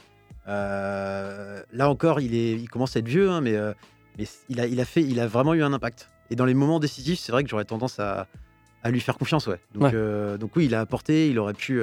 [0.47, 3.73] Euh, là encore, il, est, il commence à être vieux, hein, mais, euh,
[4.17, 6.09] mais il, a, il, a fait, il a vraiment eu un impact.
[6.29, 8.27] Et dans les moments décisifs, c'est vrai que j'aurais tendance à,
[8.83, 9.45] à lui faire confiance.
[9.47, 9.59] Ouais.
[9.73, 9.91] Donc, Ouais.
[9.93, 11.29] euh, donc oui, il a apporté.
[11.29, 11.81] Il aurait pu.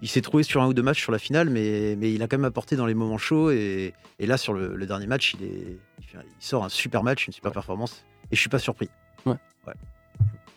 [0.00, 2.26] il s'est trouvé sur un ou deux matchs sur la finale, mais, mais il a
[2.28, 3.50] quand même apporté dans les moments chauds.
[3.50, 6.68] Et, et là, sur le, le dernier match, il, est, il, fait- il sort un
[6.68, 8.04] super match, une super performance.
[8.30, 8.88] Et je suis pas surpris.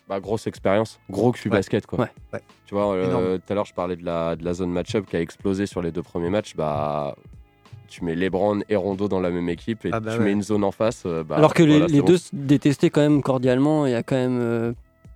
[0.08, 1.56] Bah, grosse expérience, gros cul Ouais.
[1.56, 1.98] basket quoi.
[2.00, 2.10] Ouais.
[2.32, 2.40] Ouais.
[2.66, 5.16] Tu vois, euh, tout à l'heure je parlais de la, de la zone match-up qui
[5.16, 6.54] a explosé sur les deux premiers matchs.
[6.54, 7.16] Bah,
[7.88, 10.24] tu mets Lebron et Rondo dans la même équipe et Ah bah tu ouais.
[10.26, 11.02] mets une zone en face.
[11.06, 12.06] euh, bah, Alors que les, voilà, les c'est bon.
[12.06, 13.84] deux se détestaient quand même cordialement.
[13.86, 14.72] Il y a quand même euh,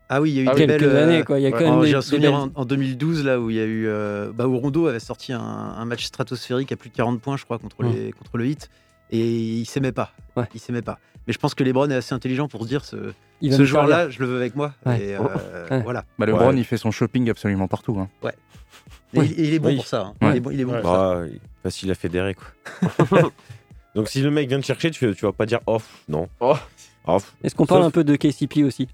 [0.08, 1.24] Ah oui, il y a eu Ah des quelques belles, euh, années.
[1.24, 1.38] Quoi.
[1.38, 1.58] Il y a ouais.
[1.58, 3.60] quand même Oh, des- J'ai un souvenir belles- en, en 2012 là où il y
[3.60, 6.94] a eu euh, bah, où Rondo avait sorti un, un match stratosphérique à plus de
[6.96, 7.92] 40 points je crois contre, Mm.
[7.92, 8.68] les, contre le hit
[9.10, 10.12] et il s'aimait pas.
[10.36, 10.44] Ouais.
[10.54, 10.98] Il s'aimait pas.
[11.26, 14.18] Mais je pense que LeBron est assez intelligent pour se dire ce, ce joueur-là, je
[14.20, 14.72] le veux avec moi.
[14.86, 15.00] Ouais.
[15.00, 15.20] Et, euh,
[15.70, 15.82] Ouais.
[15.82, 16.04] voilà.
[16.18, 16.38] Bah, le Ouais.
[16.38, 17.98] Brown, il fait son shopping absolument partout.
[18.00, 18.08] hein.
[19.12, 19.34] Et Oui.
[19.36, 19.76] il, il est bon Oui.
[19.76, 20.00] pour ça.
[20.02, 20.14] hein.
[20.26, 20.32] Ouais.
[20.34, 20.80] Il est bon, il est bon Ouais.
[20.80, 21.20] pour ça.
[21.20, 22.46] Ah, il- facile à fédérer quoi.
[23.94, 26.28] Donc si le mec vient te chercher, tu, tu vas pas dire off, non.
[26.40, 26.54] Oh.
[27.06, 27.34] Off.
[27.42, 28.88] Est-ce qu'on parle Sauf- un peu de KCP aussi?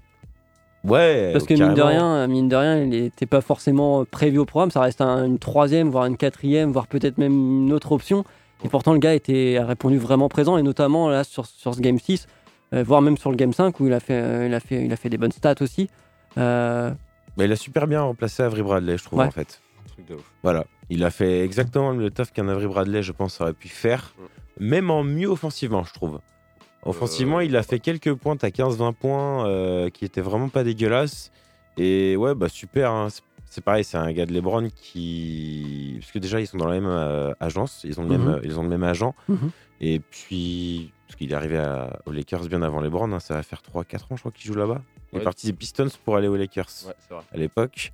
[0.83, 1.31] Ouais.
[1.33, 4.71] Parce que mine de rien, mine de rien, il n'était pas forcément prévu au programme.
[4.71, 7.33] Ça reste un- une troisième, voire une quatrième, voire peut-être même
[7.65, 8.23] une autre option.
[8.63, 11.79] Et pourtant, le gars était, a répondu vraiment présent, et notamment là sur, sur ce
[11.79, 12.25] Game 6,
[12.73, 14.83] euh, voire même sur le Game 5 où il a fait, euh, il a fait,
[14.83, 15.89] il a fait des bonnes stats aussi.
[16.37, 16.91] Euh,
[17.37, 19.25] Mais il a super bien remplacé Avery Bradley, je trouve, Ouais.
[19.25, 19.61] en fait.
[19.87, 20.31] Truc de ouf.
[20.43, 20.65] Voilà.
[20.89, 24.15] Il a fait exactement le taf qu'un Avery Bradley, je pense, aurait pu faire,
[24.59, 26.19] même en mieux offensivement, je trouve.
[26.83, 31.31] Offensivement, il a fait quelques pointes à 15-20 points euh, qui étaient vraiment pas dégueulasses.
[31.77, 32.91] Et ouais, bah super.
[32.91, 33.09] hein.
[33.09, 35.97] C'est- C'est pareil, c'est un gars de LeBron qui.
[35.99, 38.25] Parce que déjà, ils sont dans la même euh, agence, ils ont le, Mhm.
[38.25, 39.15] même, ils ont le même agent.
[39.29, 39.49] Mhm.
[39.81, 43.43] Et puis, parce qu'il est arrivé à- aux Lakers bien avant LeBron, hein, ça va
[43.43, 44.81] faire 3-4 ans, je crois, qu'il joue là-bas.
[45.13, 47.93] Il est parti des Pistons pour aller aux Lakers Ouais, à l'époque.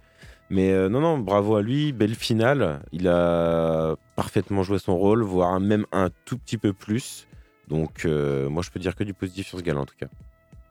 [0.50, 2.82] Mais euh, non, non, bravo à lui, belle finale.
[2.92, 7.28] Il a parfaitement joué son rôle, voire même un tout petit peu plus.
[7.70, 10.08] Donc, euh, moi, je peux dire que du positif sur ce gars en tout cas.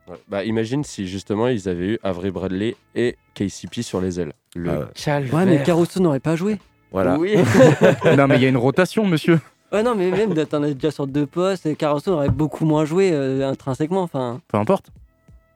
[0.07, 0.17] Ouais.
[0.27, 4.33] Bah, imagine si justement ils avaient eu Avery Bradley et KCP sur les ailes.
[4.55, 4.85] Le Ah ouais.
[4.95, 5.33] calvaire.
[5.33, 6.59] ouais, mais Caruso n'aurait pas joué.
[6.91, 7.17] Voilà.
[7.17, 7.35] Oui.
[8.17, 9.39] non, mais il y a une rotation, monsieur.
[9.71, 13.09] Ouais, non, mais même as déjà sur deux postes et Caruso aurait beaucoup moins joué
[13.13, 14.03] euh, intrinsèquement.
[14.03, 14.87] Enfin, Peu importe.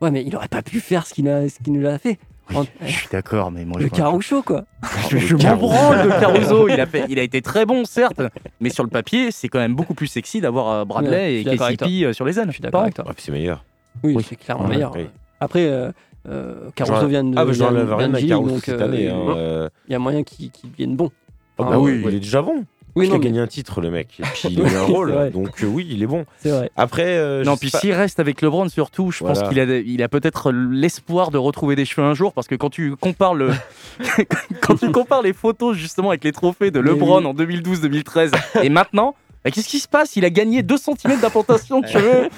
[0.01, 2.17] ouais, mais il aurait pas pu faire ce qu'il a, ce qu'il nous a fait.
[2.55, 4.63] En- Je suis d'accord, mais moi, le je, Caruso, quoi.
[5.11, 6.69] je, je m'en branle de Caruso.
[6.69, 8.21] Il a, fait, il a été très bon, certes,
[8.61, 11.49] mais sur le papier, c'est quand même beaucoup plus sexy d'avoir euh, Ouais, Bradley je
[11.49, 12.47] et KCP euh, sur les ailes.
[12.47, 13.03] Je suis d'accord avec toi.
[13.13, 13.63] Puis c'est meilleur.
[14.03, 14.25] Oui, Oui.
[14.27, 14.93] c'est clairement Ouais, meilleur.
[14.95, 15.07] oui.
[15.39, 15.91] Après, euh,
[16.29, 17.37] euh, Caruso vient de.
[17.37, 19.07] Ah, bah, j'enlève vient rien à Caruso donc, cette euh, année.
[19.09, 21.11] hein, Il euh, y a moyen qu'il qu'il devienne bon.
[21.57, 22.01] ah, Enfin, bah oui.
[22.05, 22.65] Il est déjà bon.
[22.95, 24.07] Oui, il a mais gagné un titre, le mec.
[24.19, 25.29] Et puis, il a eu un rôle.
[25.31, 26.25] Donc, euh, oui, il est bon.
[26.39, 26.71] c'est vrai.
[26.75, 29.63] Après, euh, je Non, puis pas- s'il reste avec LeBron, surtout, je pense qu'il a,
[29.65, 33.35] il a peut-être l'espoir de retrouver des cheveux un jour, parce que quand tu compares
[33.35, 33.51] le,
[34.61, 37.25] quand tu compares les photos justement avec les trophées de LeBron oui.
[37.27, 38.31] en 2012-2013
[38.63, 40.15] et maintenant, bah, qu'est-ce qui se passe?
[40.15, 42.29] Il a gagné 2 cm d'implantation de cheveux.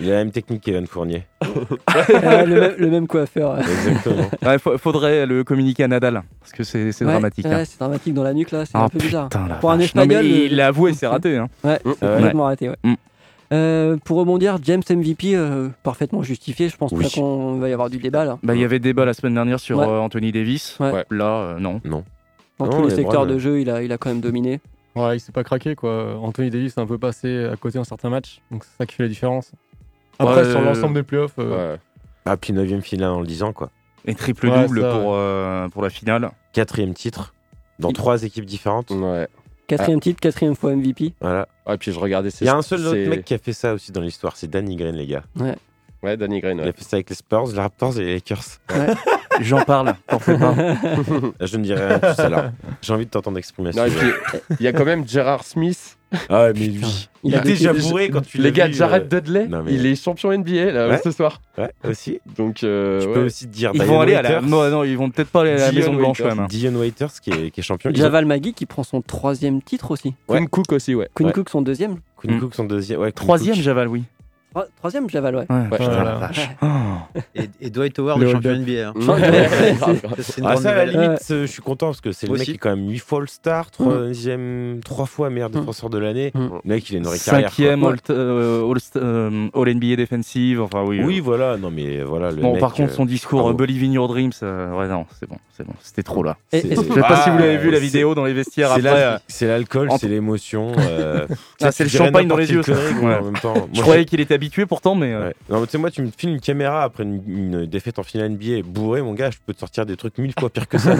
[0.00, 1.24] Il a la même technique qu'Evan Fournier.
[1.44, 1.46] Euh,
[2.46, 3.54] le, même, le même coiffeur.
[3.54, 3.60] ouais.
[3.60, 4.30] Exactement.
[4.42, 7.44] Ouais, fa- faudrait le communiquer à Nadal, parce que c'est c'est Ouais, dramatique.
[7.46, 7.64] ouais, hein.
[7.64, 9.28] c'est dramatique dans la nuque là, c'est Ah, un peu bizarre.
[9.28, 9.76] putain, Pour un.
[9.76, 10.24] Non, espagnol.
[10.24, 11.36] il euh, l'a avoué, c'est raté.
[11.36, 11.48] hein.
[11.64, 12.14] Ouais, c'est Ouais.
[12.16, 12.68] complètement raté.
[12.70, 12.76] Ouais.
[12.84, 12.94] Mm.
[13.52, 16.68] Euh, pour rebondir, James MVP, euh, parfaitement justifié.
[16.68, 17.10] Je pense Oui.
[17.12, 18.38] qu'on va y avoir du débat là.
[18.44, 19.86] Bah, il y avait débat la semaine dernière sur Ouais.
[19.86, 20.76] euh, Anthony Davis.
[20.78, 21.04] Ouais.
[21.10, 21.80] Là, euh, non.
[21.84, 24.60] Dans Non, tous les secteurs de jeu, il a, il a quand même dominé.
[24.94, 26.16] Ouais, il s'est pas craqué quoi.
[26.20, 28.94] Anthony Davis est un peu passé à côté en certains matchs, donc c'est ça qui
[28.96, 29.52] fait la différence.
[30.20, 31.80] Après, Ouais, sur l'ensemble des playoffs, euh, Ouais.
[32.26, 33.70] Ah, puis 9 finale en le disant, quoi.
[34.06, 36.30] Et triple Ouais, double ça, pour, euh, pour la finale.
[36.52, 37.34] Quatrième titre
[37.78, 38.90] dans trois équipes différentes.
[38.90, 39.26] Ouais.
[39.66, 41.14] Quatrième titre, quatrième fois MVP.
[41.20, 41.48] Voilà.
[41.66, 43.52] Ouais, puis je regardais ses Il y a un seul autre mec qui a fait
[43.52, 45.22] ça aussi dans l'histoire, c'est Danny Green, les gars.
[46.02, 46.58] Ouais, Danny Green.
[46.58, 46.68] Il ouais.
[46.68, 48.58] a fait ça avec les Spurs, les Raptors et les Lakers.
[49.40, 50.54] J'en parle, t'en fais pas.
[51.40, 52.44] Je ne dirai rien de plus alors.
[52.82, 53.88] J'ai envie de t'entendre exprimer Non, ça.
[53.88, 54.08] et puis,
[54.58, 55.96] il y a quand même Gerard Smith.
[56.28, 57.08] Ah, mais lui.
[57.22, 59.62] Il Il des- déjà bourré quand tu l'as Les gars, vu, Jared euh, Dudley, non,
[59.62, 61.00] mais- il est champion NBA là, Ouais.
[61.04, 61.40] ce soir.
[61.56, 62.18] Ouais, aussi.
[62.36, 63.14] Donc, euh, Je ouais.
[63.14, 64.40] peux aussi te dire Ils vont aller à la.
[64.40, 66.46] Non, non, ils vont peut-être pas aller à la Dion Maison Blanche quand même.
[66.48, 67.92] Dion Waiters qui est, qui est champion.
[67.94, 70.14] Javal Magui qui prend son troisième titre aussi.
[70.26, 71.08] Quinn Cook aussi, ouais.
[71.14, 71.32] Quinn Ouais.
[71.32, 71.98] Cook son deuxième.
[72.16, 72.40] Quinn.
[72.40, 73.00] Cook son deuxième.
[73.00, 73.62] Ouais, Troisième, Cook.
[73.64, 74.02] Javal, oui.
[74.54, 75.46] Tro- Troisième Javal, ouais.
[75.48, 76.14] Ouais, voilà.
[76.16, 76.50] vache.
[76.62, 76.66] Oh.
[77.34, 78.56] Et, et Dwight Howard, Le champion.
[78.56, 78.88] NBA.
[78.88, 78.94] hein.
[80.18, 82.32] C'est une Ah, ça, à la limite, euh, je suis content parce que c'est le
[82.34, 86.32] mec qui est quand même 8 fois All-Star, troisième, trois fois meilleur défenseur de l'année.
[86.34, 86.38] Mm.
[86.64, 87.50] Le mec, il a une vraie carrière.
[87.50, 87.92] Cinquième quoi.
[87.92, 90.60] All, euh, All- euh, All NBA défensive.
[90.62, 91.00] Enfin, oui.
[91.04, 91.22] Oui, euh.
[91.22, 91.56] voilà.
[91.56, 92.30] Non, mais voilà.
[92.30, 95.06] Le Bon, mec, par contre, son discours euh, Believe in Your Dreams, euh, ouais, non,
[95.18, 95.74] c'est bon, c'est bon.
[95.82, 96.36] C'était trop là.
[96.52, 99.18] Je sais pas si vous l'avez vu la vidéo dans les vestiaires C'est après.
[99.28, 100.72] c'est l'alcool, c'est l'émotion.
[101.62, 102.62] Ah, c'est le champagne dans les yeux.
[102.64, 105.12] Je croyais qu'il était habitué pourtant, mais.
[105.12, 105.34] euh, Ouais.
[105.50, 108.02] Non, mais tu sais, moi, tu me filmes une caméra après une, une défaite en
[108.02, 110.78] finale NBA bourré, mon gars, je peux te sortir des trucs mille fois pires que
[110.78, 110.94] ça.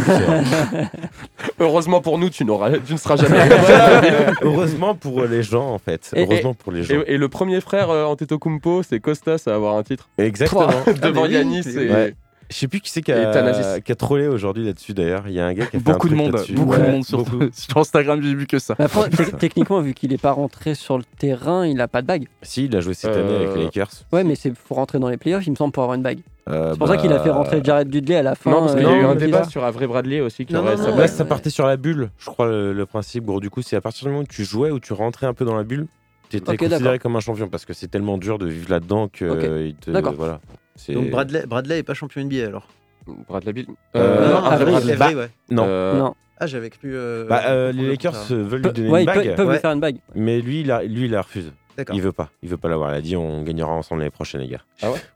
[1.58, 3.38] Heureusement pour nous, tu, n'auras- tu ne seras jamais.
[4.42, 6.10] Heureusement pour les gens, en fait.
[6.14, 6.94] Et- Heureusement pour les gens.
[7.06, 10.08] et, et le premier frère euh, Antetokounmpo, c'est Costas à avoir un titre.
[10.18, 10.68] Exactement.
[11.02, 11.90] Devant Yanis c'est- et...
[11.90, 12.14] Ouais.
[12.50, 13.82] Je sais plus qui c'est qui a, Thanasis.
[13.84, 15.22] qui a trollé aujourd'hui là-dessus d'ailleurs.
[15.28, 16.86] Il y a un gars qui a fait Beaucoup un de truc monde, beaucoup Ouais,
[16.86, 17.44] de monde sur, beaucoup.
[17.52, 18.74] sur Instagram, j'ai vu que ça.
[18.78, 22.02] Mais après, te- techniquement, vu qu'il est pas rentré sur le terrain, il a pas
[22.02, 22.26] de bague.
[22.42, 23.90] Si, il a joué cette Euh, année avec les Lakers.
[24.12, 26.18] Ouais, mais c'est pour rentrer dans les playoffs, il me semble, pour avoir une bague.
[26.48, 28.50] Euh, C'est pour ça qu'il a fait bah, rentrer Jared Dudley à la fin.
[28.50, 30.60] Non, parce qu'il y a eu euh, un débat sur Avery Bradley aussi qui Non,
[30.60, 31.10] aurait non, sa non, Là, bague.
[31.10, 33.24] ça partait sur la bulle, je crois, le, le principe.
[33.26, 35.34] Gros, du coup, c'est à partir du moment où tu jouais, où tu rentrais un
[35.34, 35.86] peu dans la bulle,
[36.28, 39.24] tu étais considéré comme un champion parce que c'est tellement dur de vivre là-dedans que
[39.24, 39.90] euh, te.
[39.92, 40.14] D'accord.
[40.16, 40.40] Voilà.
[40.80, 42.66] C'est- Donc Bradley, Bradley est pas champion NBA alors
[43.28, 43.66] Bradley Bill.
[43.96, 44.92] Euh, non, non, Bradley.
[44.92, 45.30] Avery, ouais.
[45.50, 45.64] Non.
[45.66, 46.14] Euh, Non.
[46.38, 46.92] Ah, j'avais cru.
[46.94, 49.24] euh, Bah, euh, les le Lakers euh, veulent Pe- lui donner ouais, une ils peuvent,
[49.26, 49.58] bague, peuvent lui Ouais.
[49.58, 49.96] faire une bague.
[50.14, 51.50] mais lui, il lui, il a refusé.
[51.76, 51.94] D'accord.
[51.96, 52.30] Il veut pas.
[52.42, 52.92] Il veut pas l'avoir.
[52.92, 54.60] Il a dit on gagnera ensemble l'année prochaine, les gars.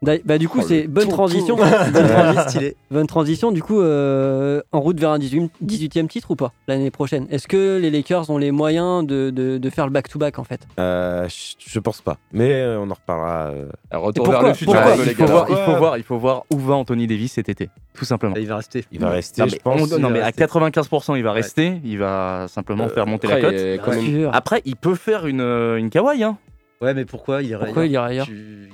[0.02, 1.56] Da- Bah, du coup, Oh, c'est bonne tout, transition.
[1.56, 1.62] tout.
[1.92, 2.76] bonne, transi- Ouais, stylé.
[2.90, 6.90] bonne transition, du coup, euh, en route vers un 18, 18e titre ou pas l'année
[6.90, 7.26] prochaine?
[7.30, 10.60] Est-ce que les Lakers ont les moyens de, de, de faire le back-to-back en fait?
[10.78, 12.16] Euh, je, pense pas.
[12.32, 13.48] Mais euh, on en reparlera.
[13.48, 13.66] euh.
[13.92, 14.74] Retour Et vers le futur,
[15.06, 17.70] il, faut voir, il, faut voir, il faut voir où va Anthony Davis cet été,
[17.94, 18.34] tout simplement.
[18.36, 18.84] Il va rester.
[18.92, 19.92] Il va rester, Non, je mais, pense.
[19.92, 20.44] on- non, mais à rester.
[20.44, 21.80] 95%, il va rester.
[21.84, 24.30] Il va simplement Euh, faire monter Après, la cote.
[24.34, 26.22] Après, il peut faire une, une kawaii.
[26.24, 26.36] Hein.
[26.84, 28.70] Ouais, mais pourquoi il irait Pourquoi il irait ailleurs Tu-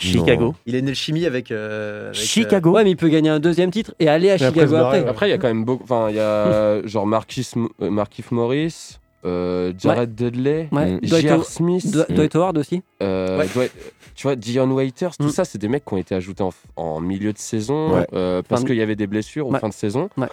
[0.00, 0.54] Chicago.
[0.66, 1.50] Il est né le chimie avec.
[1.50, 2.70] euh, avec, euh, Chicago.
[2.72, 5.00] Ouais, mais il peut gagner un deuxième titre et aller à Chicago se barrer, après.
[5.02, 5.08] ouais.
[5.08, 5.82] Après, il y a quand même beaucoup.
[5.82, 7.48] Enfin, il y a genre Marquis,
[7.82, 10.92] euh, Markif Morris, euh, Jared Dudley, Ouais.
[10.92, 11.00] Mm.
[11.00, 11.44] Dwight, J.R.
[11.44, 12.82] Smith, Dw- Dwight Howard aussi.
[13.02, 13.46] euh, Ouais.
[13.46, 13.72] Dwight-
[14.14, 15.30] tu vois, Dion Waiters, tout Mm.
[15.30, 18.06] ça, c'est des mecs qui ont été ajoutés en, en milieu de saison Ouais.
[18.14, 19.58] euh, parce Fin de- qu'il y avait des blessures ou Ouais.
[19.60, 20.10] fin de saison.
[20.16, 20.28] Ouais,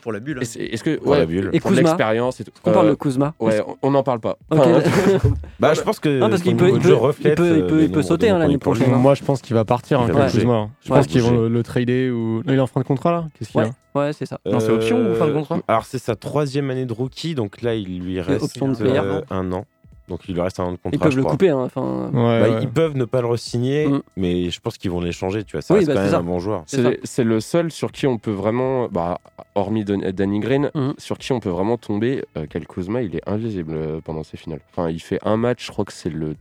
[0.00, 0.38] pour la bulle.
[0.38, 0.42] hein.
[0.42, 0.96] Est-ce que.
[0.96, 1.50] Pour la bulle.
[1.52, 1.76] Et Kuzma.
[1.82, 2.52] l'expérience et tout.
[2.64, 3.34] On parle Euh, de Kuzma.
[3.40, 4.36] Ouais, on- n'en parle pas.
[4.50, 4.80] Enfin,
[5.60, 6.18] Bah, je pense que.
[6.18, 8.30] Non, parce qu'il peut- il jeu peut- il peut- il euh, peut- il peut sauter,
[8.30, 8.90] hein, l'année prochaine.
[8.92, 10.28] Moi, je pense qu'il va partir, hein, va.
[10.30, 10.54] Kuzma.
[10.54, 10.70] hein.
[10.84, 10.98] Je Ouais.
[10.98, 12.38] pense qu'ils vont le, le trader ou.
[12.38, 14.38] Non, il est en fin de contrat là Qu'est-ce qu'il a Ouais, c'est ça.
[14.46, 17.34] Non, c'est option ou fin de contrat Euh, Alors, c'est sa troisième année de rookie,
[17.34, 19.00] donc là, il lui reste option de euh, player.
[19.30, 19.66] un an.
[20.12, 20.90] Donc, il lui reste un an de contrat.
[20.92, 21.32] Ils peuvent je le crois.
[21.32, 21.48] couper.
[21.48, 21.70] Hein.
[21.74, 22.62] Ouais, Bah, ouais.
[22.62, 24.02] Ils peuvent ne pas le re-signer, Mm.
[24.18, 25.62] mais je pense qu'ils vont l'échanger, tu vois.
[25.62, 26.18] Ça Oui, reste bah, quand c'est même ça.
[26.18, 26.64] un bon joueur.
[26.66, 29.20] C'est le seul sur qui on peut vraiment, bah,
[29.54, 30.92] hormis Don- Danny Green, Mhm.
[30.98, 32.24] sur qui on peut vraiment tomber.
[32.36, 34.60] Euh, Kuzma, il est invisible euh, pendant ces finales.
[34.70, 36.36] Enfin, il fait un match, je crois que c'est le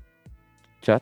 [0.81, 1.01] 4,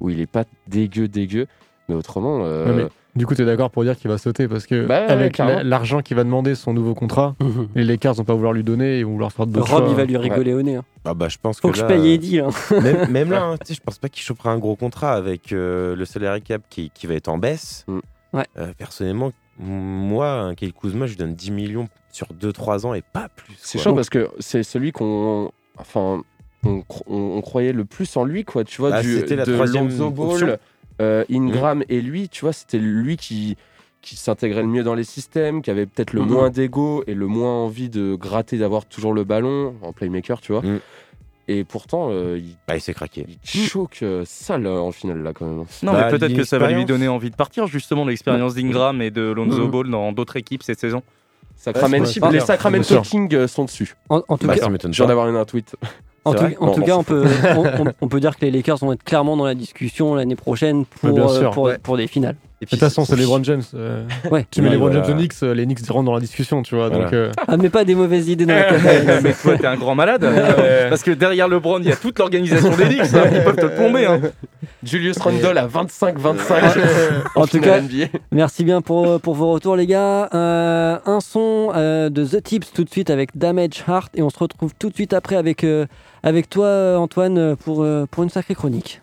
[0.00, 1.46] où il est pas dégueu, dégueu.
[1.88, 2.86] Mais autrement, euh, mais
[3.16, 5.38] Du coup, tu es d'accord pour dire qu'il va sauter parce que Bah ouais, avec
[5.38, 7.34] l'argent qu'il va demander son nouveau contrat,
[7.74, 9.88] les Lakers vont pas vouloir lui donner et vont vouloir faire de d'autres Rob, choix.
[9.90, 10.76] il va lui rigoler au nez.
[10.76, 10.84] hein.
[11.04, 12.40] Ah bah, je pense Faut que, que je paye Eddie.
[12.40, 12.50] hein.
[12.82, 15.52] même, même là, hein, tu sais, je pense pas qu'il chopera un gros contrat avec
[15.52, 17.84] euh, le salary cap qui, qui va être en baisse.
[17.88, 17.98] Mm.
[18.34, 18.44] Ouais.
[18.58, 22.92] Euh, personnellement, m- moi, un Kyle Kuzma, je lui donne 10 millions sur 2-3 ans
[22.94, 23.54] et pas plus.
[23.58, 25.50] c'est chaud parce que c'est celui qu'on.
[25.78, 26.22] Enfin.
[26.64, 29.36] On, cro- on- on croyait le plus en lui, quoi, tu vois, Bah, du, c'était
[29.36, 30.46] la de troisième Lonzo option.
[30.48, 30.58] Ball,
[31.00, 33.56] euh, Ingram et lui, tu vois, c'était lui qui,
[34.02, 36.28] qui s'intégrait le mieux dans les systèmes, qui avait peut-être le Mhm.
[36.30, 40.52] moins d'ego et le moins envie de gratter, d'avoir toujours le ballon en playmaker, tu
[40.52, 40.62] vois.
[40.62, 40.80] Mhm.
[41.48, 43.24] Et pourtant, euh, il, Bah, il s'est craqué.
[43.54, 45.58] il choque euh, sale en finale, là, quand même.
[45.82, 49.00] Non, Bah, mais peut-être que ça va lui donner envie de partir, justement, l'expérience d'Ingram
[49.00, 49.70] et de Lonzo Mhm.
[49.70, 51.02] Ball dans d'autres équipes cette saison.
[51.54, 53.00] Sacramento, pas les Sacramento.
[53.02, 53.94] Kings euh, sont dessus.
[54.08, 55.08] En, en tout Bah, cas, ça m'étonne Je viens pas.
[55.08, 55.74] d'avoir une- un tweet.
[56.26, 57.24] En tout, vrai en Non, tout non, cas, on peut,
[57.56, 60.36] on, on- on peut dire que les Lakers vont être clairement dans la discussion l'année
[60.36, 61.50] prochaine pour, bien euh, sûr.
[61.52, 61.78] pour, Ouais.
[61.82, 62.36] pour des finales.
[62.60, 63.62] Et De toute façon, c'est LeBron James.
[63.74, 64.46] euh, Ouais.
[64.50, 65.02] Tu mets LeBron voilà.
[65.04, 66.88] James aux Knicks, euh, les Knicks rentrent dans la discussion, tu vois.
[66.88, 67.04] Voilà.
[67.04, 69.22] Donc, euh, Ah, mais pas des mauvaises idées dans la tête.
[69.22, 70.26] mais toi, t'es un grand malade.
[70.88, 73.14] Parce que derrière LeBron, il y a toute l'organisation des Knicks.
[73.14, 73.24] hein.
[73.32, 74.06] Ils peuvent te le plomber.
[74.06, 74.20] hein.
[74.82, 78.06] Julius Randle à 25-25 En tout cas, NBA.
[78.30, 80.28] Merci bien pour, pour vos retours, les gars.
[80.34, 84.30] Euh, un son euh, de The Tips tout de suite avec Damage Heart et on
[84.30, 85.86] se retrouve tout de suite après avec, euh,
[86.22, 89.00] avec toi, euh, Antoine, pour, euh, pour une sacrée chronique.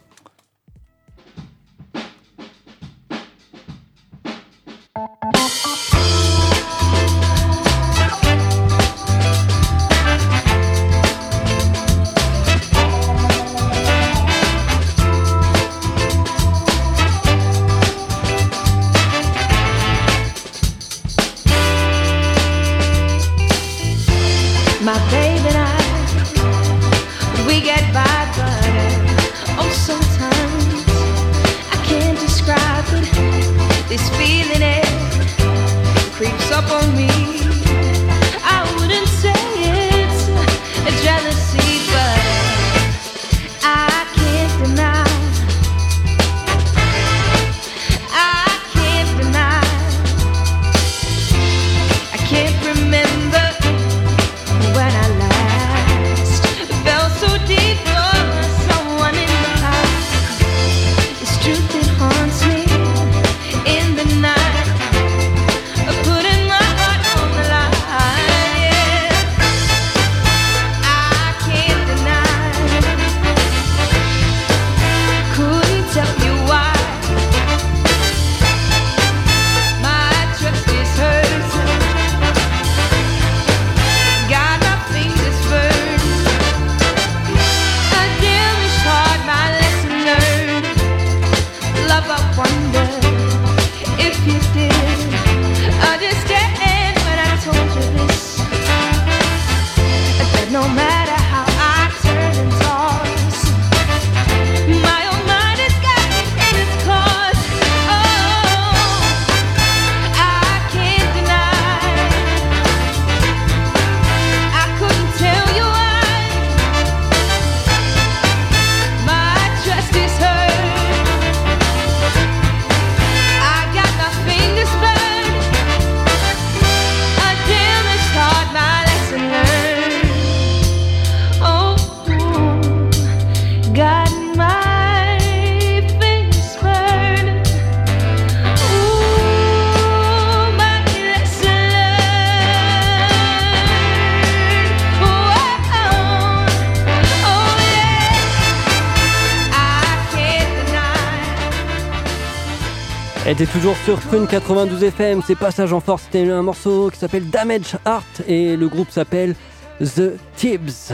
[153.84, 158.04] Sur Prune 92 FM, c'est Passage en Force, c'était un morceau qui s'appelle Damage Art
[158.28, 159.36] et le groupe s'appelle
[159.80, 160.94] The Tibbs.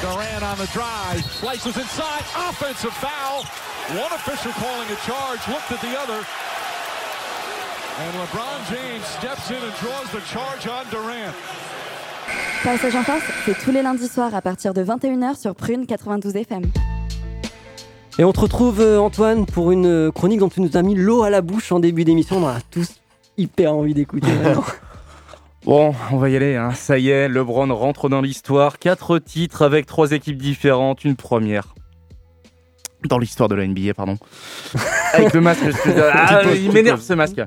[0.00, 3.42] Durant on the drive, slices inside, offensive foul.
[3.90, 6.20] One official calling a charge, looked at the other.
[8.00, 11.34] And LeBron James steps in and draws the charge on Durant.
[12.62, 16.36] Passage en Force, c'est tous les lundis soirs à partir de 21h sur Prune 92
[16.36, 16.62] FM.
[18.18, 20.94] Et on te retrouve euh, Antoine pour une euh, chronique dont tu nous as mis
[20.96, 22.94] l'eau à la bouche en début d'émission, on a tous
[23.36, 24.64] hyper envie d'écouter maintenant.
[25.64, 26.56] Bon, on va y aller.
[26.56, 26.72] Hein.
[26.74, 28.78] Ça y est, LeBron rentre dans l'histoire.
[28.78, 31.04] Quatre titres avec trois équipes différentes.
[31.04, 31.74] Une première.
[33.08, 34.16] Dans l'histoire de la NBA, pardon.
[35.12, 35.62] avec le masque.
[35.64, 37.40] je- Ah, il m'énerve ce masque.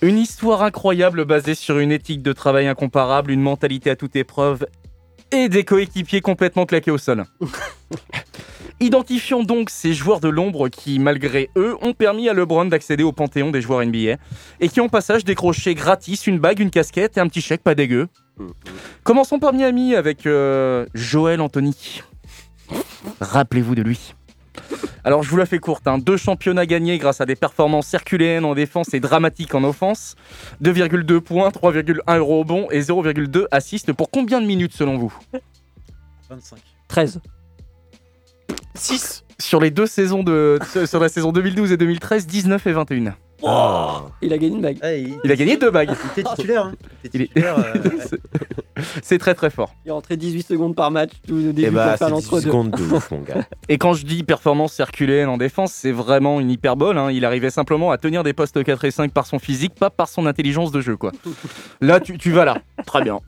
[0.00, 4.64] Une histoire incroyable basée sur une éthique de travail incomparable, une mentalité à toute épreuve
[5.32, 7.24] et des coéquipiers complètement claqués au sol.
[8.80, 13.12] Identifions donc ces joueurs de l'ombre qui, malgré eux, ont permis à LeBron d'accéder au
[13.12, 14.16] panthéon des joueurs NBA
[14.60, 17.74] et qui, en passage, décroché gratis une bague, une casquette et un petit chèque pas
[17.74, 18.08] dégueu.
[19.04, 22.02] Commençons par Miami avec euh, Joel Anthony.
[23.20, 24.14] Rappelez-vous de lui.
[25.04, 25.86] Alors, je vous la fais courte.
[25.88, 25.98] hein.
[25.98, 30.14] Deux championnats gagnés grâce à des performances herculéennes en défense et dramatiques en offense.
[30.62, 35.16] 2,2 points, 3,1 euros au bon et 0,2 assists pour combien de minutes selon vous?
[36.28, 36.58] 25.
[36.88, 37.20] 13.
[38.74, 40.58] 6 Sur les deux saisons de.
[40.86, 43.14] sur la saison 2012 et 2013, 19 et 21.
[43.42, 44.78] Il a gagné une bague.
[45.24, 45.90] Il a gagné deux bagues.
[46.16, 46.66] Il était titulaire.
[46.66, 46.72] Hein.
[47.02, 48.18] Il était Il est- titulaire, euh,
[49.02, 49.74] C'est très très fort.
[49.84, 52.40] Il est rentré 18 secondes par match tout au début bah, faire c'est 18 l'entre-deux.
[52.46, 53.44] secondes de ouf, mon gars.
[53.68, 56.96] Et quand je dis performance circulaire en défense, c'est vraiment une hyperbole.
[56.96, 57.10] hein.
[57.10, 60.08] Il arrivait simplement à tenir des postes 4 et 5 par son physique, pas par
[60.08, 60.96] son intelligence de jeu.
[60.96, 61.12] quoi.
[61.80, 62.58] Là, tu, tu vas là.
[62.86, 63.20] Très bien.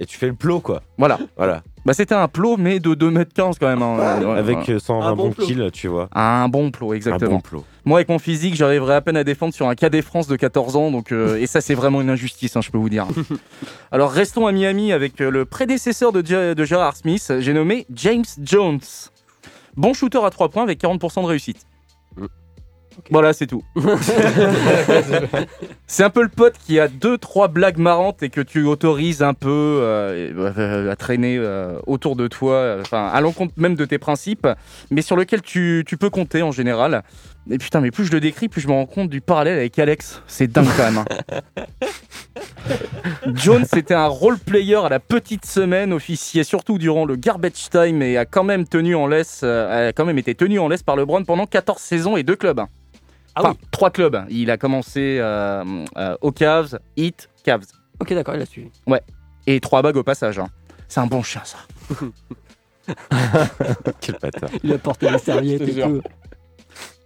[0.00, 0.82] Et tu fais le plot, quoi.
[0.98, 1.18] Voilà.
[1.36, 1.62] Voilà.
[1.86, 3.80] Bah, C'était un plot, mais de 2m15 quand même.
[3.80, 4.18] hein.
[4.20, 4.74] Ouais, Avec ouais.
[4.74, 5.46] euh, 120 Un bon bons plot.
[5.46, 6.08] kills, tu vois.
[6.14, 7.30] Un bon plot, Un exactement.
[7.36, 7.64] bon plot.
[7.84, 10.74] Moi, avec mon physique, j'arriverais à peine à défendre sur un KD France de 14
[10.74, 13.06] ans, donc euh, et ça, c'est vraiment une injustice, hein, je peux vous dire.
[13.92, 17.86] Alors, restons à Miami avec euh, le prédécesseur de, Ge- de Gerard Smith, j'ai nommé
[17.94, 18.80] James Jones.
[19.76, 21.58] Bon shooter à 3 points avec 40% de réussite.
[23.10, 23.62] Voilà, c'est tout.
[25.86, 29.22] c'est un peu le pote qui a deux trois blagues marrantes et que tu autorises
[29.22, 33.84] un peu euh, à traîner euh, autour de toi, euh, enfin à l'encontre même de
[33.84, 34.46] tes principes,
[34.90, 37.02] mais sur lequel tu, tu peux compter en général.
[37.48, 39.78] Et putain, mais plus je le décris, plus je me rends compte du parallèle avec
[39.78, 40.20] Alex.
[40.26, 40.98] C'est dingue quand même.
[40.98, 41.44] hein.
[43.34, 48.02] Jones était un role player à la petite semaine, officier surtout durant le garbage time
[48.02, 50.82] et a quand même tenu en laisse, euh, a quand même été tenu en laisse
[50.82, 52.62] par LeBron pendant 14 saisons et deux clubs.
[53.36, 54.24] Enfin, trois clubs.
[54.30, 55.62] Il a commencé euh,
[55.96, 57.64] euh, aux Cavs, Heat, Cavs.
[58.00, 58.70] Ok, d'accord, il a suivi.
[58.86, 59.02] Ouais.
[59.46, 60.38] Et trois bagues au passage.
[60.38, 60.48] hein.
[60.88, 61.58] C'est un bon chien, ça.
[64.00, 64.50] Quel bâtard.
[64.62, 65.86] Il a porté les serviettes Je te et jure.
[65.88, 66.02] tout.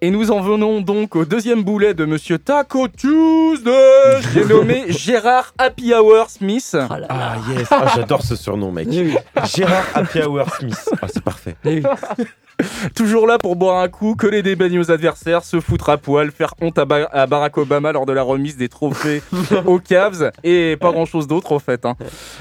[0.02, 4.20] Et nous en venons donc au deuxième boulet de Monsieur Taco Tuesday.
[4.32, 6.74] J'ai nommé Gérard Happy Hour Smith.
[7.08, 8.88] Ah yes, Ah, j'adore ce surnom, mec.
[9.44, 10.88] Gérard Happy Hour Smith.
[11.02, 11.54] Ah, c'est parfait.
[12.94, 16.30] Toujours là pour boire un coup, coller des bagnes aux adversaires, se foutre à poil,
[16.30, 19.22] faire honte à, Ba- à Barack Obama lors de la remise des trophées
[19.66, 21.84] aux Cavs et pas grand chose d'autre en fait.
[21.86, 21.96] Hein.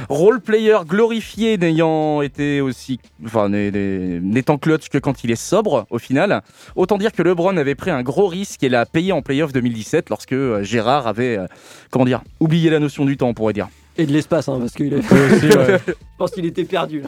[0.10, 6.00] Role player glorifié n'ayant été aussi, enfin n'étant clutch que quand il est sobre au
[6.00, 6.42] final.
[6.76, 10.10] Autant dire que LeBron avait pris un gros risque et l'a payé en playoff 2017
[10.10, 11.46] lorsque euh, Gérard avait, euh,
[11.92, 13.68] comment dire, oublié la notion du temps on pourrait dire.
[13.98, 15.02] Et de l'espace, hein, parce qu'il ouais.
[15.88, 17.04] Je pense qu'il était perdu.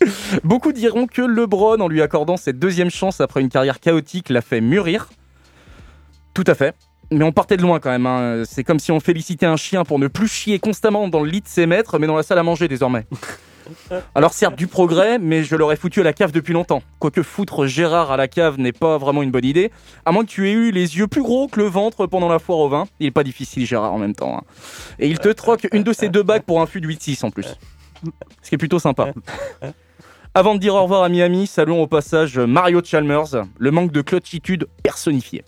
[0.44, 4.40] Beaucoup diront que LeBron, en lui accordant cette deuxième chance après une carrière chaotique, l'a
[4.42, 5.08] fait mûrir.
[6.34, 6.74] Tout à fait.
[7.10, 8.06] Mais on partait de loin quand même.
[8.06, 8.42] hein.
[8.46, 11.40] C'est comme si on félicitait un chien pour ne plus chier constamment dans le lit
[11.40, 13.06] de ses maîtres, mais dans la salle à manger désormais.
[14.14, 16.82] Alors certes du progrès, mais je l'aurais foutu à la cave depuis longtemps.
[16.98, 19.70] Quoique foutre Gérard à la cave n'est pas vraiment une bonne idée,
[20.06, 22.38] à moins que tu aies eu les yeux plus gros que le ventre pendant la
[22.38, 22.86] foire au vin.
[22.98, 24.38] Il est pas difficile Gérard en même temps.
[24.38, 24.42] hein.
[24.98, 27.30] Et il te troque une de ses deux bagues pour un fût de 8-6 en
[27.30, 27.46] plus.
[28.42, 29.12] Ce qui est plutôt sympa.
[30.38, 34.02] Avant de dire au revoir à Miami, saluons au passage Mario Chalmers, le manque de
[34.02, 35.42] clutchitude personnifié.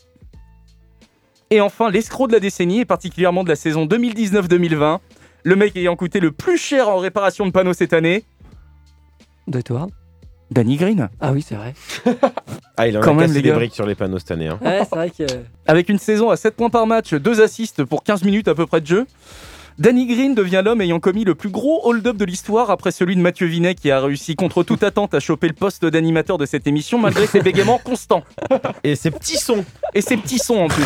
[1.51, 4.99] Et enfin, l'escroc de la décennie, et particulièrement de la saison 2019-2020,
[5.45, 8.25] le mec ayant coûté le plus cher en réparation de panneaux cette année,
[9.47, 9.87] De toi
[10.51, 11.09] Danny Green.
[11.21, 11.73] Ah oui, c'est vrai.
[12.77, 14.49] Ah, il en Quand a même, cassé les des briques sur les panneaux cette année.
[14.49, 14.59] Hein.
[14.63, 15.25] Ouais, c'est vrai que.
[15.67, 18.67] Avec une saison à 7 points par match, 2 assists pour 15 minutes à peu
[18.67, 19.07] près de jeu,
[19.79, 23.21] Danny Green devient l'homme ayant commis le plus gros hold-up de l'histoire après celui de
[23.21, 26.67] Mathieu Vinet qui a réussi contre toute attente à choper le poste d'animateur de cette
[26.67, 28.25] émission malgré ses bégaiements constants.
[28.85, 29.65] Et ses petits sons.
[29.95, 30.85] Et ses petits sons en plus.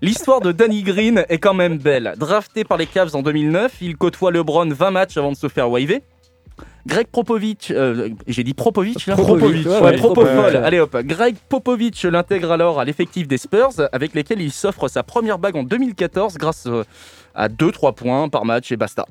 [0.00, 2.14] L'histoire de Danny Green est quand même belle.
[2.16, 5.70] Drafté par les Cavs en 2009, il côtoie LeBron 20 matchs avant de se faire
[5.70, 6.02] waver.
[6.86, 10.34] Greg Popovich, euh, j'ai dit Propovic là Propovic, ouais, ouais, ouais, Propofol.
[10.34, 10.56] Propovic.
[10.62, 15.02] Allez hop, Greg Popovich l'intègre alors à l'effectif des Spurs, avec lesquels il s'offre sa
[15.02, 16.84] première bague en 2014 grâce euh,
[17.34, 19.06] à 2-3 points par match et basta.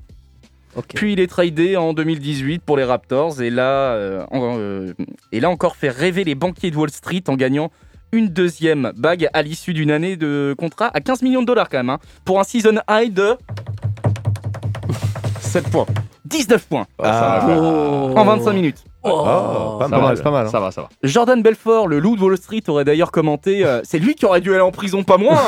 [0.96, 4.94] Puis il est tradé en 2018 pour les Raptors et là, euh, en- euh,
[5.32, 7.72] et là encore fait rêver les banquiers de Wall Street en gagnant
[8.12, 11.78] une deuxième bague à l'issue d'une année de contrat à 15 millions de dollars quand
[11.78, 13.36] même, hein, pour un season high de
[15.42, 15.86] 7 points.
[16.34, 17.46] 19 points Ah.
[17.50, 18.14] Oh.
[18.16, 18.84] en 25 minutes.
[19.04, 20.48] Oh, pas va, c'est pas mal.
[20.48, 20.50] hein.
[20.50, 20.90] Ça va, ça va.
[21.04, 24.42] Jordan Belfort, le loup de Wall Street, aurait d'ailleurs commenté euh, C'est lui qui aurait
[24.42, 25.42] dû aller en prison, pas moi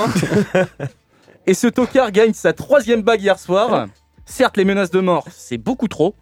[0.54, 0.66] hein.
[1.48, 3.88] Et ce tocard gagne sa troisième bague hier soir.
[4.26, 6.16] Certes, les menaces de mort, c'est beaucoup trop.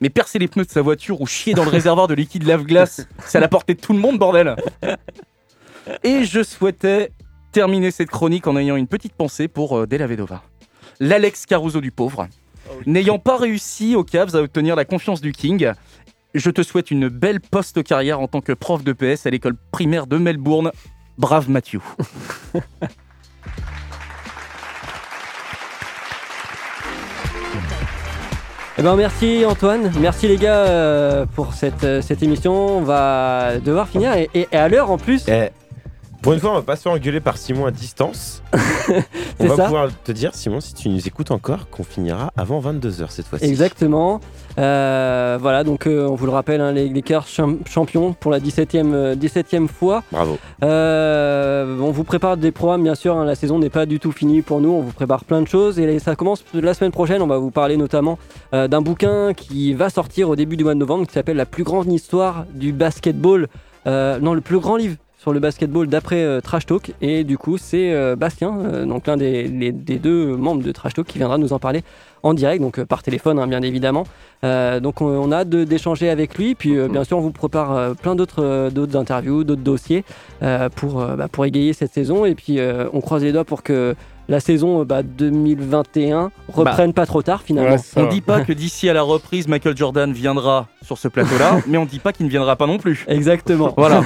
[0.00, 3.06] Mais percer les pneus de sa voiture ou chier dans le réservoir de liquide lave-glace,
[3.26, 4.56] c'est à la portée de tout le monde, bordel
[6.04, 7.12] Et je souhaitais
[7.52, 10.42] terminer cette chronique en ayant une petite pensée pour euh, Della Vedova.
[11.00, 12.28] L'Alex Caruso du pauvre.
[12.86, 15.72] N'ayant pas réussi aux Cavs à obtenir la confiance du King,
[16.34, 20.06] je te souhaite une belle post-carrière en tant que prof de PS à l'école primaire
[20.06, 20.70] de Melbourne.
[21.18, 21.80] Brave Mathieu.
[28.78, 32.78] Eh ben merci Antoine, merci les gars euh, pour cette, euh, cette émission.
[32.78, 35.24] On va devoir finir et, et- et à l'heure en plus.
[35.28, 35.50] Eh,
[36.22, 38.42] pour une fois, on va pas se faire engueuler par Simon à distance.
[39.44, 39.64] on va ça.
[39.64, 43.44] pouvoir te dire, Simon, si tu nous écoutes encore, qu'on finira avant 22h cette fois-ci.
[43.44, 44.20] Exactement.
[44.58, 48.40] Euh, voilà, donc euh, on vous le rappelle, hein, les Lakers cham- champions pour la
[48.40, 50.02] 17e, euh, 17e fois.
[50.12, 50.38] Bravo.
[50.62, 53.16] Euh, on vous prépare des programmes, bien sûr.
[53.16, 54.70] hein, la saison n'est pas du tout finie pour nous.
[54.70, 57.22] On vous prépare plein de choses et ça commence la semaine prochaine.
[57.22, 58.18] On va vous parler notamment
[58.54, 61.46] euh, d'un bouquin qui va sortir au début du mois de novembre qui s'appelle La
[61.46, 63.48] plus grande histoire du basketball.
[63.86, 66.92] Euh, non, le plus grand livre sur le basketball d'après euh, Trash Talk.
[67.02, 70.94] Et du coup, c'est euh, Bastien, euh, donc l'un des, des deux membres de Trash
[70.94, 71.82] Talk, qui viendra nous en parler
[72.22, 74.04] en direct, donc par téléphone, hein, bien évidemment.
[74.42, 76.54] Donc on, a hâte d'échanger avec lui.
[76.54, 80.04] Puis bien sûr, on vous prépare plein d'autres interviews, d'autres dossiers
[80.76, 82.26] pour, bah, pour égayer cette saison.
[82.26, 82.58] Et puis
[82.92, 83.94] on croise les doigts pour que
[84.30, 87.76] la saison euh, bah, 2021 reprenne pas trop tard finalement.
[87.96, 91.76] on dit pas que d'ici à la reprise, Michael Jordan viendra sur ce plateau-là, mais
[91.76, 93.04] on dit pas qu'il ne viendra pas non plus.
[93.08, 93.74] Exactement.
[93.76, 94.02] Voilà.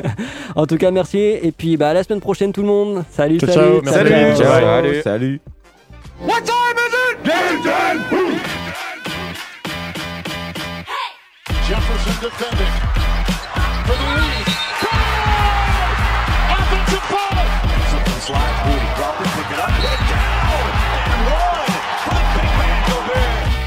[0.56, 1.18] en tout cas, merci.
[1.18, 3.02] Et puis bah, à la semaine prochaine, tout le monde.
[3.10, 3.80] Salut, Ciao, salut.
[3.82, 3.92] ciao.
[3.94, 4.36] Salut.
[4.36, 4.46] ciao.
[4.46, 5.02] Salut.
[5.02, 5.40] Salut.
[6.20, 7.24] What time is it?
[7.24, 8.00] Game time!
[11.66, 12.74] Jefferson defending
[13.86, 14.46] for the lead.
[16.52, 17.46] Offensive foul.
[17.90, 18.91] Something slide.